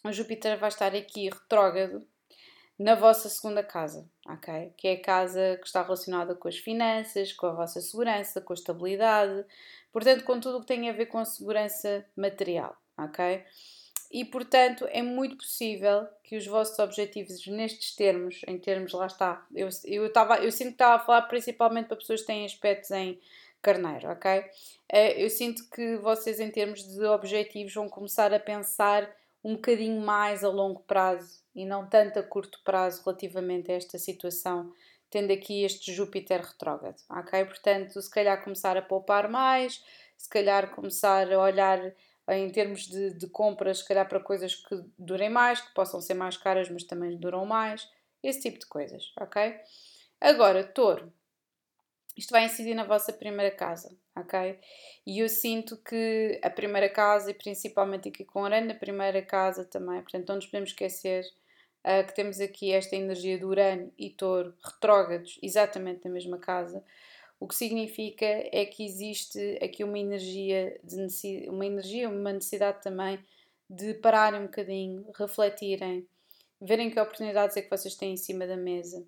[0.09, 2.05] Júpiter vai estar aqui retrógrado
[2.81, 4.73] na vossa segunda casa, ok?
[4.75, 8.53] Que é a casa que está relacionada com as finanças, com a vossa segurança, com
[8.53, 9.45] a estabilidade,
[9.93, 13.43] portanto, com tudo o que tem a ver com a segurança material, ok?
[14.11, 19.45] E portanto, é muito possível que os vossos objetivos nestes termos, em termos, lá está,
[19.53, 22.89] eu, eu, tava, eu sinto que estava a falar principalmente para pessoas que têm aspectos
[22.89, 23.21] em
[23.61, 24.43] carneiro, ok?
[24.89, 29.07] Eh, eu sinto que vocês, em termos de objetivos, vão começar a pensar
[29.43, 33.97] um bocadinho mais a longo prazo e não tanto a curto prazo relativamente a esta
[33.97, 34.73] situação,
[35.09, 37.45] tendo aqui este Júpiter retrógrado, ok?
[37.45, 39.83] Portanto, se calhar começar a poupar mais,
[40.17, 41.93] se calhar começar a olhar
[42.29, 46.13] em termos de, de compras, se calhar para coisas que durem mais, que possam ser
[46.13, 47.89] mais caras, mas também duram mais,
[48.23, 49.59] esse tipo de coisas, ok?
[50.19, 51.11] Agora, touro,
[52.15, 54.59] isto vai incidir na vossa primeira casa, ok?
[55.05, 59.65] E eu sinto que a primeira casa, e principalmente aqui com Urano, na primeira casa
[59.65, 61.25] também, portanto, não nos podemos esquecer
[61.85, 66.83] uh, que temos aqui esta energia de Urano e Touro retrógrados exatamente na mesma casa,
[67.39, 73.19] o que significa é que existe aqui uma energia, de uma energia, uma necessidade também
[73.67, 76.07] de pararem um bocadinho, refletirem,
[76.61, 79.03] verem que oportunidades é que vocês têm em cima da mesa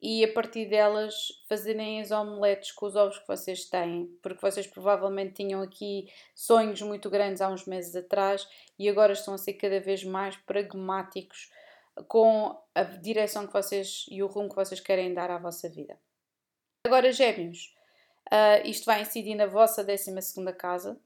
[0.00, 1.14] e a partir delas
[1.48, 6.80] fazerem as omeletes com os ovos que vocês têm, porque vocês provavelmente tinham aqui sonhos
[6.82, 8.46] muito grandes há uns meses atrás
[8.78, 11.50] e agora estão a ser cada vez mais pragmáticos
[12.08, 15.98] com a direção que vocês e o rumo que vocês querem dar à vossa vida.
[16.86, 17.74] Agora, Gêmeos,
[18.32, 20.12] uh, isto vai incidir na vossa 12
[20.58, 20.98] casa.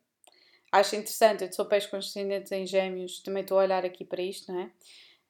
[0.73, 4.53] Acho interessante, eu sou peixe conscendente em Gêmeos, também estou a olhar aqui para isto,
[4.53, 4.71] não é?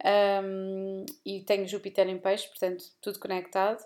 [0.05, 3.85] Um, e tenho Júpiter em peixe, portanto, tudo conectado.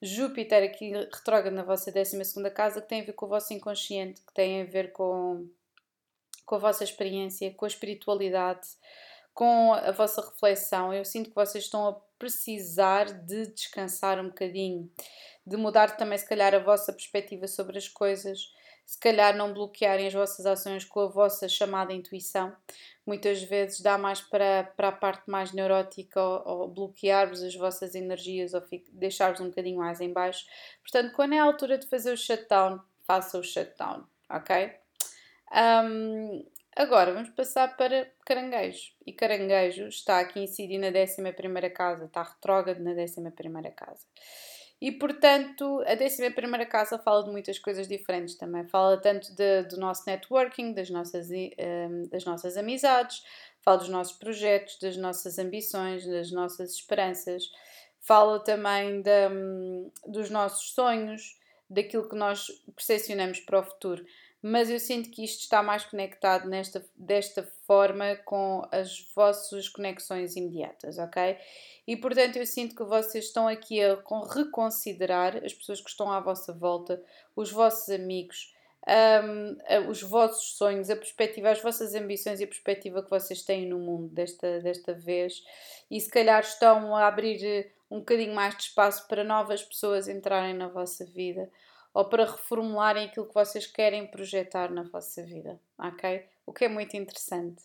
[0.00, 2.18] Júpiter aqui retrógrado na vossa 12
[2.50, 5.48] casa, que tem a ver com o vosso inconsciente, que tem a ver com,
[6.44, 8.66] com a vossa experiência, com a espiritualidade,
[9.34, 10.92] com a vossa reflexão.
[10.92, 14.90] Eu sinto que vocês estão a precisar de descansar um bocadinho,
[15.46, 18.52] de mudar também, se calhar, a vossa perspectiva sobre as coisas,
[18.86, 22.54] se calhar não bloquearem as vossas ações com a vossa chamada intuição.
[23.04, 27.94] Muitas vezes dá mais para, para a parte mais neurótica ou, ou bloquear-vos as vossas
[27.94, 30.46] energias ou deixar-vos um bocadinho mais em baixo.
[30.82, 34.72] Portanto, quando é a altura de fazer o shutdown, faça o shutdown, ok?
[35.52, 38.92] Um, Agora vamos passar para caranguejo.
[39.06, 43.22] E caranguejo está aqui incidindo na 11 casa, está retrógrado na 11
[43.76, 44.06] casa.
[44.80, 48.66] E portanto, a 11 casa fala de muitas coisas diferentes também.
[48.68, 53.22] Fala tanto de, do nosso networking, das nossas, um, das nossas amizades,
[53.60, 57.52] fala dos nossos projetos, das nossas ambições, das nossas esperanças.
[58.00, 64.04] Fala também de, um, dos nossos sonhos, daquilo que nós percepcionamos para o futuro
[64.42, 70.34] mas eu sinto que isto está mais conectado nesta, desta forma com as vossas conexões
[70.34, 71.38] imediatas, ok?
[71.86, 73.96] E portanto eu sinto que vocês estão aqui a
[74.34, 77.00] reconsiderar as pessoas que estão à vossa volta,
[77.36, 78.52] os vossos amigos,
[78.84, 83.68] um, os vossos sonhos, a perspectiva, as vossas ambições e a perspectiva que vocês têm
[83.68, 85.44] no mundo desta, desta vez.
[85.88, 90.08] E se calhar estão a abrir eh, um bocadinho mais de espaço para novas pessoas
[90.08, 91.48] entrarem na vossa vida
[91.92, 96.24] ou para reformularem aquilo que vocês querem projetar na vossa vida, ok?
[96.46, 97.62] O que é muito interessante.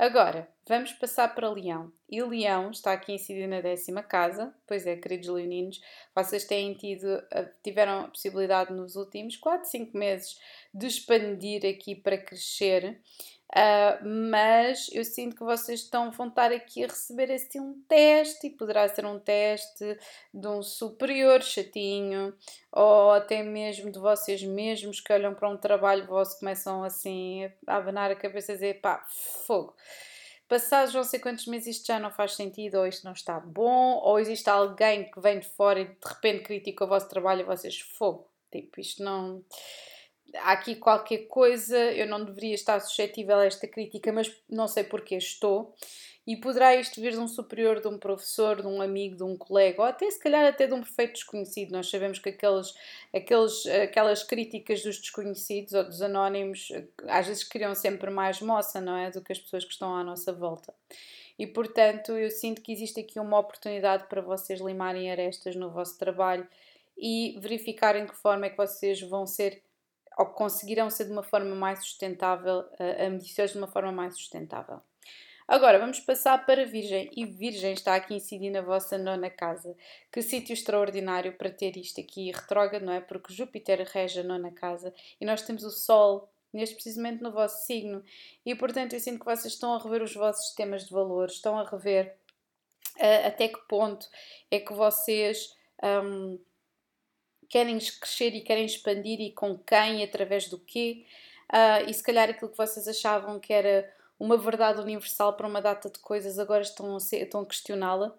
[0.00, 1.92] Agora, vamos passar para Leão.
[2.08, 4.50] E Leão está aqui incidido na décima casa.
[4.66, 5.78] Pois é, queridos leoninos,
[6.14, 10.40] vocês têm tido, eh, tiveram a possibilidade nos últimos 4, 5 meses
[10.72, 12.98] de expandir aqui para crescer.
[13.50, 18.46] Uh, mas eu sinto que vocês estão, vão estar aqui a receber assim um teste,
[18.46, 19.98] e poderá ser um teste
[20.32, 22.32] de um superior chatinho,
[22.70, 27.76] ou até mesmo de vocês mesmos que olham para um trabalho vosso começam assim a
[27.76, 29.04] abanar a cabeça e dizer pá,
[29.44, 29.74] fogo.
[30.48, 34.00] Passados não sei quantos meses isto já não faz sentido, ou isto não está bom,
[34.02, 37.44] ou existe alguém que vem de fora e de repente critica o vosso trabalho e
[37.44, 39.44] vocês, fogo, tipo, isto não
[40.36, 44.84] há aqui qualquer coisa, eu não deveria estar suscetível a esta crítica, mas não sei
[44.84, 45.74] porque estou.
[46.26, 49.36] E poderá isto vir de um superior, de um professor, de um amigo, de um
[49.36, 51.72] colega, ou até se calhar até de um perfeito desconhecido.
[51.72, 52.72] Nós sabemos que aqueles,
[53.12, 56.68] aqueles, aquelas críticas dos desconhecidos ou dos anónimos
[57.08, 59.10] às vezes criam sempre mais moça, não é?
[59.10, 60.72] Do que as pessoas que estão à nossa volta.
[61.38, 65.98] E portanto, eu sinto que existe aqui uma oportunidade para vocês limarem arestas no vosso
[65.98, 66.46] trabalho
[66.98, 69.62] e verificarem que forma é que vocês vão ser
[70.20, 74.82] ou conseguirão ser de uma forma mais sustentável, uh, ambiciosos de uma forma mais sustentável.
[75.48, 79.74] Agora vamos passar para Virgem, e Virgem está aqui incidir na vossa nona casa.
[80.12, 83.00] Que sítio extraordinário para ter isto aqui retrógrado, não é?
[83.00, 87.64] Porque Júpiter rege a nona casa e nós temos o Sol neste precisamente no vosso
[87.64, 88.04] signo.
[88.44, 91.58] E portanto eu sinto que vocês estão a rever os vossos sistemas de valores, estão
[91.58, 92.14] a rever
[92.98, 94.06] uh, até que ponto
[94.50, 95.56] é que vocês.
[95.82, 96.38] Um,
[97.50, 101.04] querem crescer e querem expandir e com quem e através do quê.
[101.52, 105.60] Uh, e se calhar aquilo que vocês achavam que era uma verdade universal para uma
[105.60, 108.16] data de coisas agora estão a, estão a questioná-la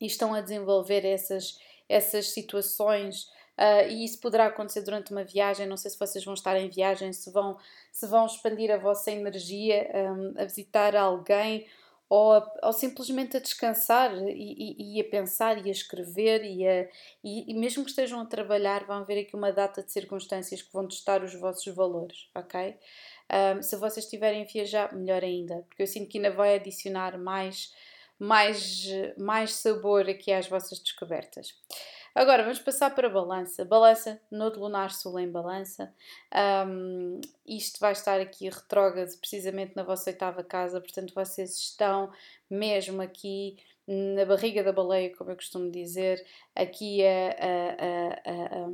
[0.00, 3.24] e estão a desenvolver essas, essas situações.
[3.58, 5.66] Uh, e isso poderá acontecer durante uma viagem.
[5.66, 7.58] Não sei se vocês vão estar em viagem, se vão,
[7.92, 11.66] se vão expandir a vossa energia um, a visitar alguém
[12.08, 16.88] ou, ou simplesmente a descansar e, e, e, a pensar e a escrever e, a,
[17.22, 20.72] e, e, mesmo que estejam a trabalhar vão ver aqui uma data de circunstâncias que
[20.72, 22.76] vão testar os vossos valores, ok?
[23.30, 27.18] Um, se vocês estiverem a viajar, melhor ainda, porque eu sinto que ainda vai adicionar
[27.18, 27.74] mais,
[28.18, 28.86] mais,
[29.18, 31.54] mais sabor aqui às vossas descobertas.
[32.14, 33.64] Agora vamos passar para balança.
[33.64, 35.94] Balança, Nodo Lunar Sul em balança.
[36.66, 42.10] Um, isto vai estar aqui retrógrado precisamente na vossa oitava casa, portanto vocês estão
[42.50, 43.56] mesmo aqui
[43.86, 46.22] na barriga da baleia, como eu costumo dizer,
[46.54, 48.68] aqui a, a, a,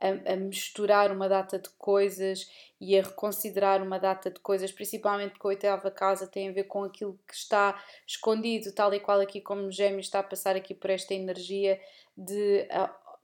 [0.00, 5.46] a, misturar uma data de coisas e a reconsiderar uma data de coisas, principalmente porque
[5.46, 9.40] a oitava casa tem a ver com aquilo que está escondido, tal e qual aqui
[9.40, 11.80] como Gêmeo está a passar aqui por esta energia
[12.16, 12.68] de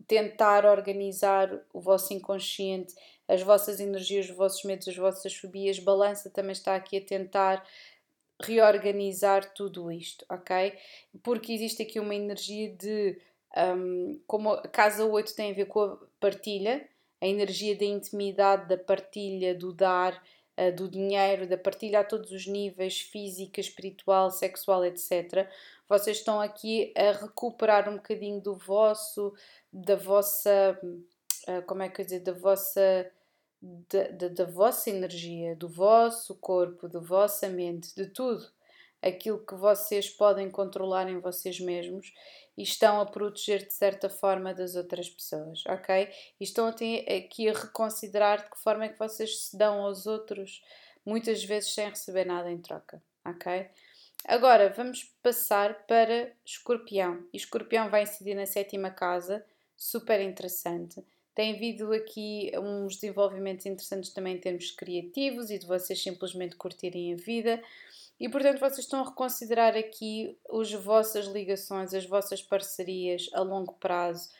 [0.06, 2.94] tentar organizar o vosso inconsciente,
[3.28, 5.78] as vossas energias, os vossos medos, as vossas fobias.
[5.78, 7.64] Balança também está aqui a tentar
[8.40, 10.76] reorganizar tudo isto, ok?
[11.22, 13.18] Porque existe aqui uma energia de.
[13.56, 16.88] Um, como a casa 8 tem a ver com a partilha,
[17.20, 20.22] a energia da intimidade, da partilha, do dar,
[20.58, 25.48] uh, do dinheiro, da partilha a todos os níveis física, espiritual, sexual, etc
[25.92, 29.34] vocês estão aqui a recuperar um bocadinho do vosso,
[29.70, 30.80] da vossa,
[31.46, 33.10] ah, como é que eu dizer, da vossa,
[33.60, 38.42] da, da, da vossa energia, do vosso corpo, da vossa mente, de tudo.
[39.02, 42.14] Aquilo que vocês podem controlar em vocês mesmos
[42.56, 46.08] e estão a proteger de certa forma das outras pessoas, ok?
[46.40, 50.62] E estão aqui a reconsiderar de que forma é que vocês se dão aos outros,
[51.04, 53.68] muitas vezes sem receber nada em troca, ok?
[54.24, 57.26] Agora vamos passar para Escorpião.
[57.32, 59.44] E Escorpião vai incidir na sétima casa,
[59.76, 61.02] super interessante.
[61.34, 67.14] Tem havido aqui uns desenvolvimentos interessantes também em termos criativos e de vocês simplesmente curtirem
[67.14, 67.62] a vida.
[68.22, 73.72] E portanto, vocês estão a reconsiderar aqui as vossas ligações, as vossas parcerias a longo
[73.72, 74.30] prazo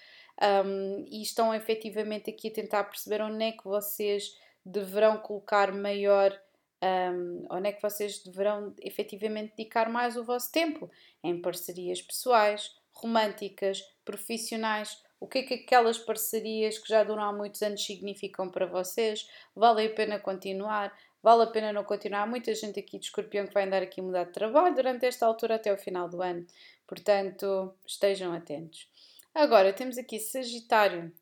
[0.64, 6.33] um, e estão efetivamente aqui a tentar perceber onde é que vocês deverão colocar maior
[6.80, 10.89] um, onde é que vocês deverão efetivamente dedicar mais o vosso tempo?
[11.24, 14.97] Em parcerias pessoais, românticas, profissionais.
[15.18, 19.28] O que é que aquelas parcerias que já duram há muitos anos significam para vocês?
[19.57, 20.97] Vale a pena continuar?
[21.22, 22.22] Vale a pena não continuar?
[22.22, 25.06] Há muita gente aqui de escorpião que vai andar aqui a mudar de trabalho durante
[25.06, 26.44] esta altura até o final do ano.
[26.86, 28.88] Portanto, estejam atentos.
[29.34, 31.12] Agora temos aqui Sagitário.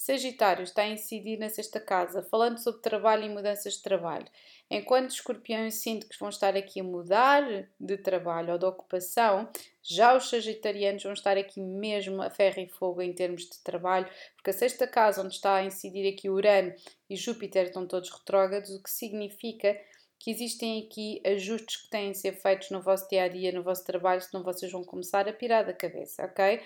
[0.00, 4.28] Sagitário está a incidir na sexta casa, falando sobre trabalho e mudanças de trabalho.
[4.70, 9.48] Enquanto escorpiões sinto que vão estar aqui a mudar de trabalho ou de ocupação,
[9.82, 14.08] já os sagitarianos vão estar aqui mesmo a ferro e fogo em termos de trabalho,
[14.36, 16.72] porque a sexta casa, onde está a incidir aqui Urano
[17.10, 19.76] e Júpiter, estão todos retrógrados, o que significa
[20.16, 23.64] que existem aqui ajustes que têm de ser feitos no vosso dia a dia, no
[23.64, 26.60] vosso trabalho, senão vocês vão começar a pirar da cabeça, ok?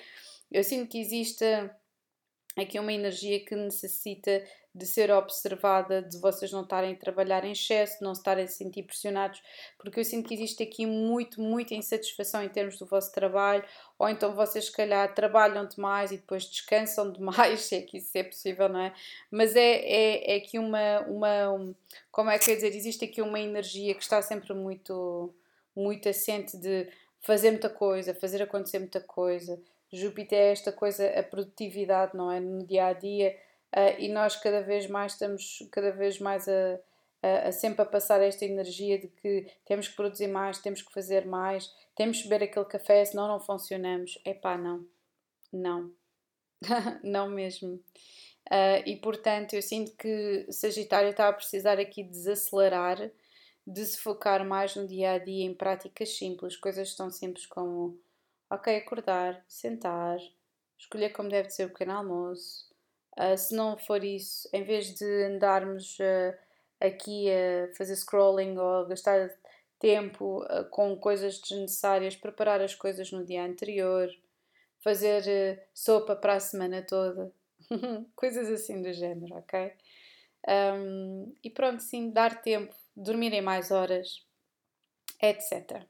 [0.51, 1.47] Eu sinto que existe
[2.57, 4.43] aqui uma energia que necessita
[4.75, 8.55] de ser observada, de vocês não estarem a trabalhar em excesso, não estarem a se
[8.55, 9.43] sentir pressionados,
[9.77, 13.63] porque eu sinto que existe aqui muito, muita insatisfação em termos do vosso trabalho,
[13.99, 18.17] ou então vocês se calhar trabalham demais e depois descansam demais, se é que isso
[18.17, 18.95] é possível, não é?
[19.31, 21.75] Mas é, é, é aqui uma, uma,
[22.11, 25.35] como é que eu dizer, existe aqui uma energia que está sempre muito,
[25.77, 26.89] muito assente de
[27.21, 29.61] fazer muita coisa, fazer acontecer muita coisa,
[29.93, 32.41] Júpiter é esta coisa, a produtividade, não é?
[32.41, 33.37] No dia a dia,
[33.77, 36.81] uh, e nós cada vez mais estamos, cada vez mais a,
[37.23, 40.93] a, a, sempre a passar esta energia de que temos que produzir mais, temos que
[40.93, 44.19] fazer mais, temos que beber aquele café, senão não funcionamos.
[44.25, 44.87] Epá, não.
[45.53, 45.93] Não.
[47.05, 47.75] não mesmo.
[48.51, 53.11] Uh, e portanto, eu sinto que Sagitário está a precisar aqui desacelerar,
[53.67, 58.01] de se focar mais no dia a dia em práticas simples, coisas tão simples como
[58.53, 60.19] Ok, acordar, sentar,
[60.79, 62.71] escolher como deve ser o pequeno almoço.
[63.19, 66.37] Uh, se não for isso, em vez de andarmos uh,
[66.79, 69.31] aqui a fazer scrolling ou gastar
[69.79, 74.11] tempo uh, com coisas desnecessárias, preparar as coisas no dia anterior,
[74.85, 77.33] fazer sopa para a semana toda,
[78.15, 79.73] coisas assim do género, ok?
[80.47, 84.27] Um, e pronto, sim, dar tempo, dormirem mais horas,
[85.23, 85.87] etc.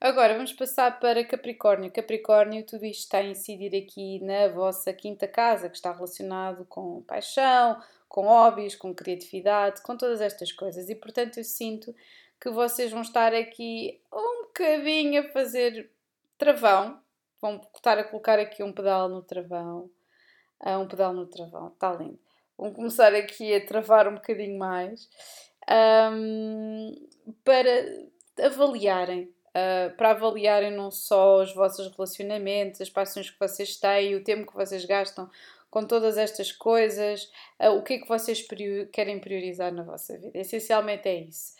[0.00, 1.90] Agora vamos passar para Capricórnio.
[1.90, 7.02] Capricórnio, tudo isto está a incidir aqui na vossa quinta casa, que está relacionado com
[7.02, 10.88] paixão, com hobbies, com criatividade, com todas estas coisas.
[10.88, 11.92] E portanto eu sinto
[12.40, 15.90] que vocês vão estar aqui um bocadinho a fazer
[16.38, 17.00] travão.
[17.40, 19.90] Vão estar a colocar aqui um pedal no travão.
[20.60, 22.20] Uh, um pedal no travão, está lindo.
[22.56, 25.08] Vão começar aqui a travar um bocadinho mais
[26.12, 27.08] um,
[27.44, 27.70] para
[28.40, 34.24] avaliarem uh, para avaliarem não só os vossos relacionamentos, as paixões que vocês têm, o
[34.24, 35.30] tempo que vocês gastam
[35.70, 37.30] com todas estas coisas,
[37.60, 40.38] uh, o que é que vocês prior querem priorizar na vossa vida.
[40.38, 41.54] Essencialmente é isso.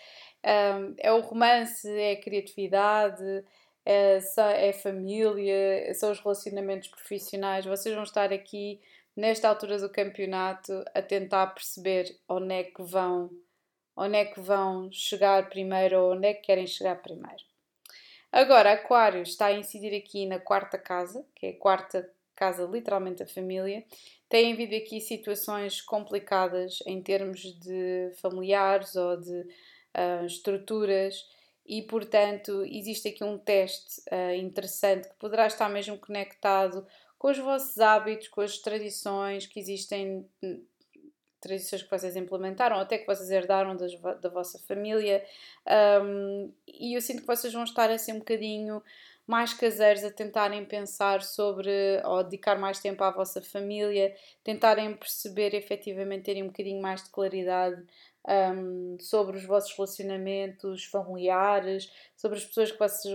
[0.99, 3.45] É o romance, é a criatividade,
[3.85, 4.19] é,
[4.69, 7.65] é família, são os relacionamentos profissionais.
[7.65, 8.81] Vocês vão estar aqui
[9.17, 13.31] nesta altura do campeonato a tentar perceber onde é que vão,
[13.97, 17.48] onde é que vão chegar primeiro ou onde é que querem chegar primeiro.
[18.31, 23.25] Agora, Aquário está a incidir aqui na quarta casa, que é a quarta casa, literalmente,
[23.25, 23.85] da família.
[24.29, 31.27] Tem havido aqui situações complicadas em termos de familiares ou de uh, estruturas
[31.67, 36.87] e, portanto, existe aqui um teste uh, interessante que poderá estar mesmo conectado
[37.19, 40.25] com os vossos hábitos, com as tradições que existem
[41.41, 45.25] tradições que vocês implementaram, até que vocês herdaram das, da vossa família,
[46.03, 48.83] um, e eu sinto que vocês vão estar assim um bocadinho
[49.29, 51.71] mais caseiros a tentarem pensar sobre,
[52.03, 57.11] ou dedicar mais tempo à vossa família, tentarem perceber efetivamente, terem um bocadinho mais de
[57.11, 57.85] claridade
[58.27, 63.15] um, sobre os vossos relacionamentos familiares, sobre as pessoas que, vocês,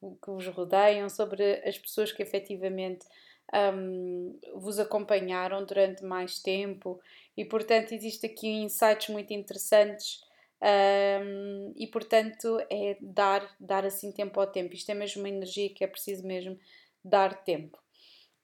[0.00, 3.06] que vos rodeiam, sobre as pessoas que efetivamente
[3.54, 7.00] um, vos acompanharam durante mais tempo
[7.36, 10.20] e portanto existe aqui insights muito interessantes
[10.60, 14.74] um, e portanto é dar, dar assim tempo ao tempo.
[14.74, 16.58] Isto é mesmo uma energia que é preciso mesmo
[17.04, 17.78] dar tempo.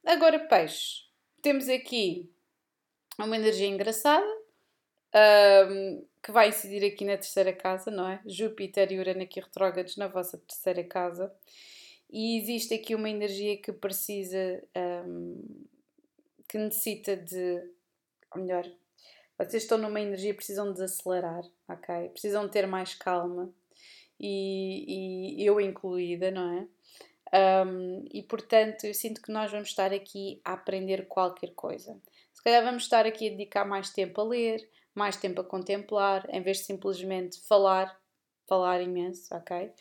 [0.04, 1.04] Agora, peixe,
[1.40, 2.30] temos aqui
[3.18, 4.26] uma energia engraçada
[5.68, 8.20] um, que vai incidir aqui na terceira casa, não é?
[8.26, 11.32] Júpiter e Urano aqui retrógrados na vossa terceira casa.
[12.12, 14.62] E existe aqui uma energia que precisa,
[15.06, 15.64] um,
[16.46, 17.62] que necessita de,
[18.34, 18.70] ou melhor,
[19.38, 22.10] vocês estão numa energia, precisam desacelerar, ok?
[22.10, 23.50] Precisam ter mais calma
[24.20, 26.68] e, e eu incluída, não é?
[27.64, 31.98] Um, e portanto, eu sinto que nós vamos estar aqui a aprender qualquer coisa.
[32.34, 36.28] Se calhar vamos estar aqui a dedicar mais tempo a ler, mais tempo a contemplar,
[36.28, 37.98] em vez de simplesmente falar,
[38.46, 39.72] falar imenso, ok?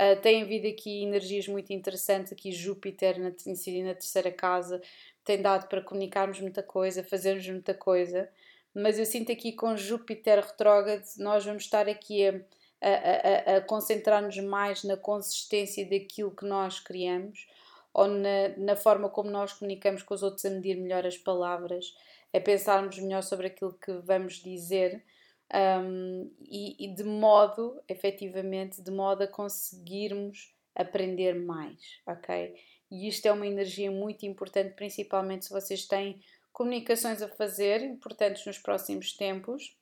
[0.00, 4.80] Uh, tem havido aqui energias muito interessantes, aqui Júpiter na, na terceira casa
[5.22, 8.26] tem dado para comunicarmos muita coisa, fazermos muita coisa,
[8.74, 12.40] mas eu sinto aqui com Júpiter retrógrado nós vamos estar aqui a,
[12.80, 17.46] a, a, a concentrar-nos mais na consistência daquilo que nós criamos,
[17.92, 21.94] ou na, na forma como nós comunicamos com os outros a medir melhor as palavras,
[22.32, 25.04] a pensarmos melhor sobre aquilo que vamos dizer
[25.52, 32.54] um, e, e, de modo, efetivamente, de modo a conseguirmos aprender mais, ok?
[32.90, 36.20] E isto é uma energia muito importante, principalmente se vocês têm
[36.52, 39.76] comunicações a fazer, importantes nos próximos tempos,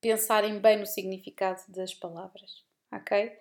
[0.00, 3.32] pensarem bem no significado das palavras, ok?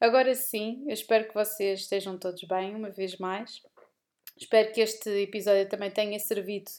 [0.00, 3.62] Agora sim, eu espero que vocês estejam todos bem, uma vez mais.
[4.36, 6.70] Espero que este episódio também tenha servido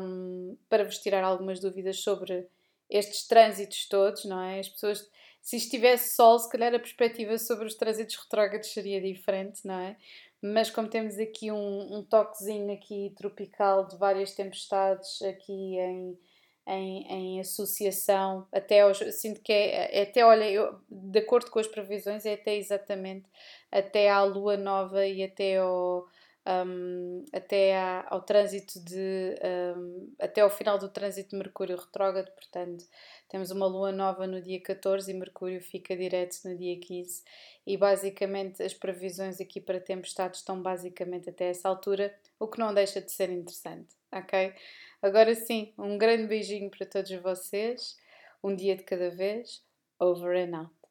[0.00, 2.48] um, para vos tirar algumas dúvidas sobre
[2.88, 4.60] estes trânsitos todos, não é?
[4.60, 5.10] As pessoas,
[5.40, 9.96] se estivesse sol, se calhar a perspectiva sobre os trânsitos retrógrados seria diferente, não é?
[10.42, 16.18] Mas como temos aqui um, um toquezinho aqui tropical de várias tempestades aqui em,
[16.66, 21.58] em, em associação, até aos, sinto que é, é até, olha, eu, de acordo com
[21.58, 23.26] as previsões, é até exatamente
[23.72, 26.06] até à lua nova e até ao
[26.46, 29.34] um, até à, ao trânsito de
[29.76, 32.84] um, até ao final do trânsito de Mercúrio retrógrado, portanto
[33.28, 37.22] temos uma lua nova no dia 14 e Mercúrio fica direto no dia 15
[37.66, 42.74] e basicamente as previsões aqui para tempestades estão basicamente até essa altura, o que não
[42.74, 44.52] deixa de ser interessante, ok?
[45.00, 47.96] Agora sim, um grande beijinho para todos vocês,
[48.42, 49.62] um dia de cada vez,
[49.98, 50.83] over and out.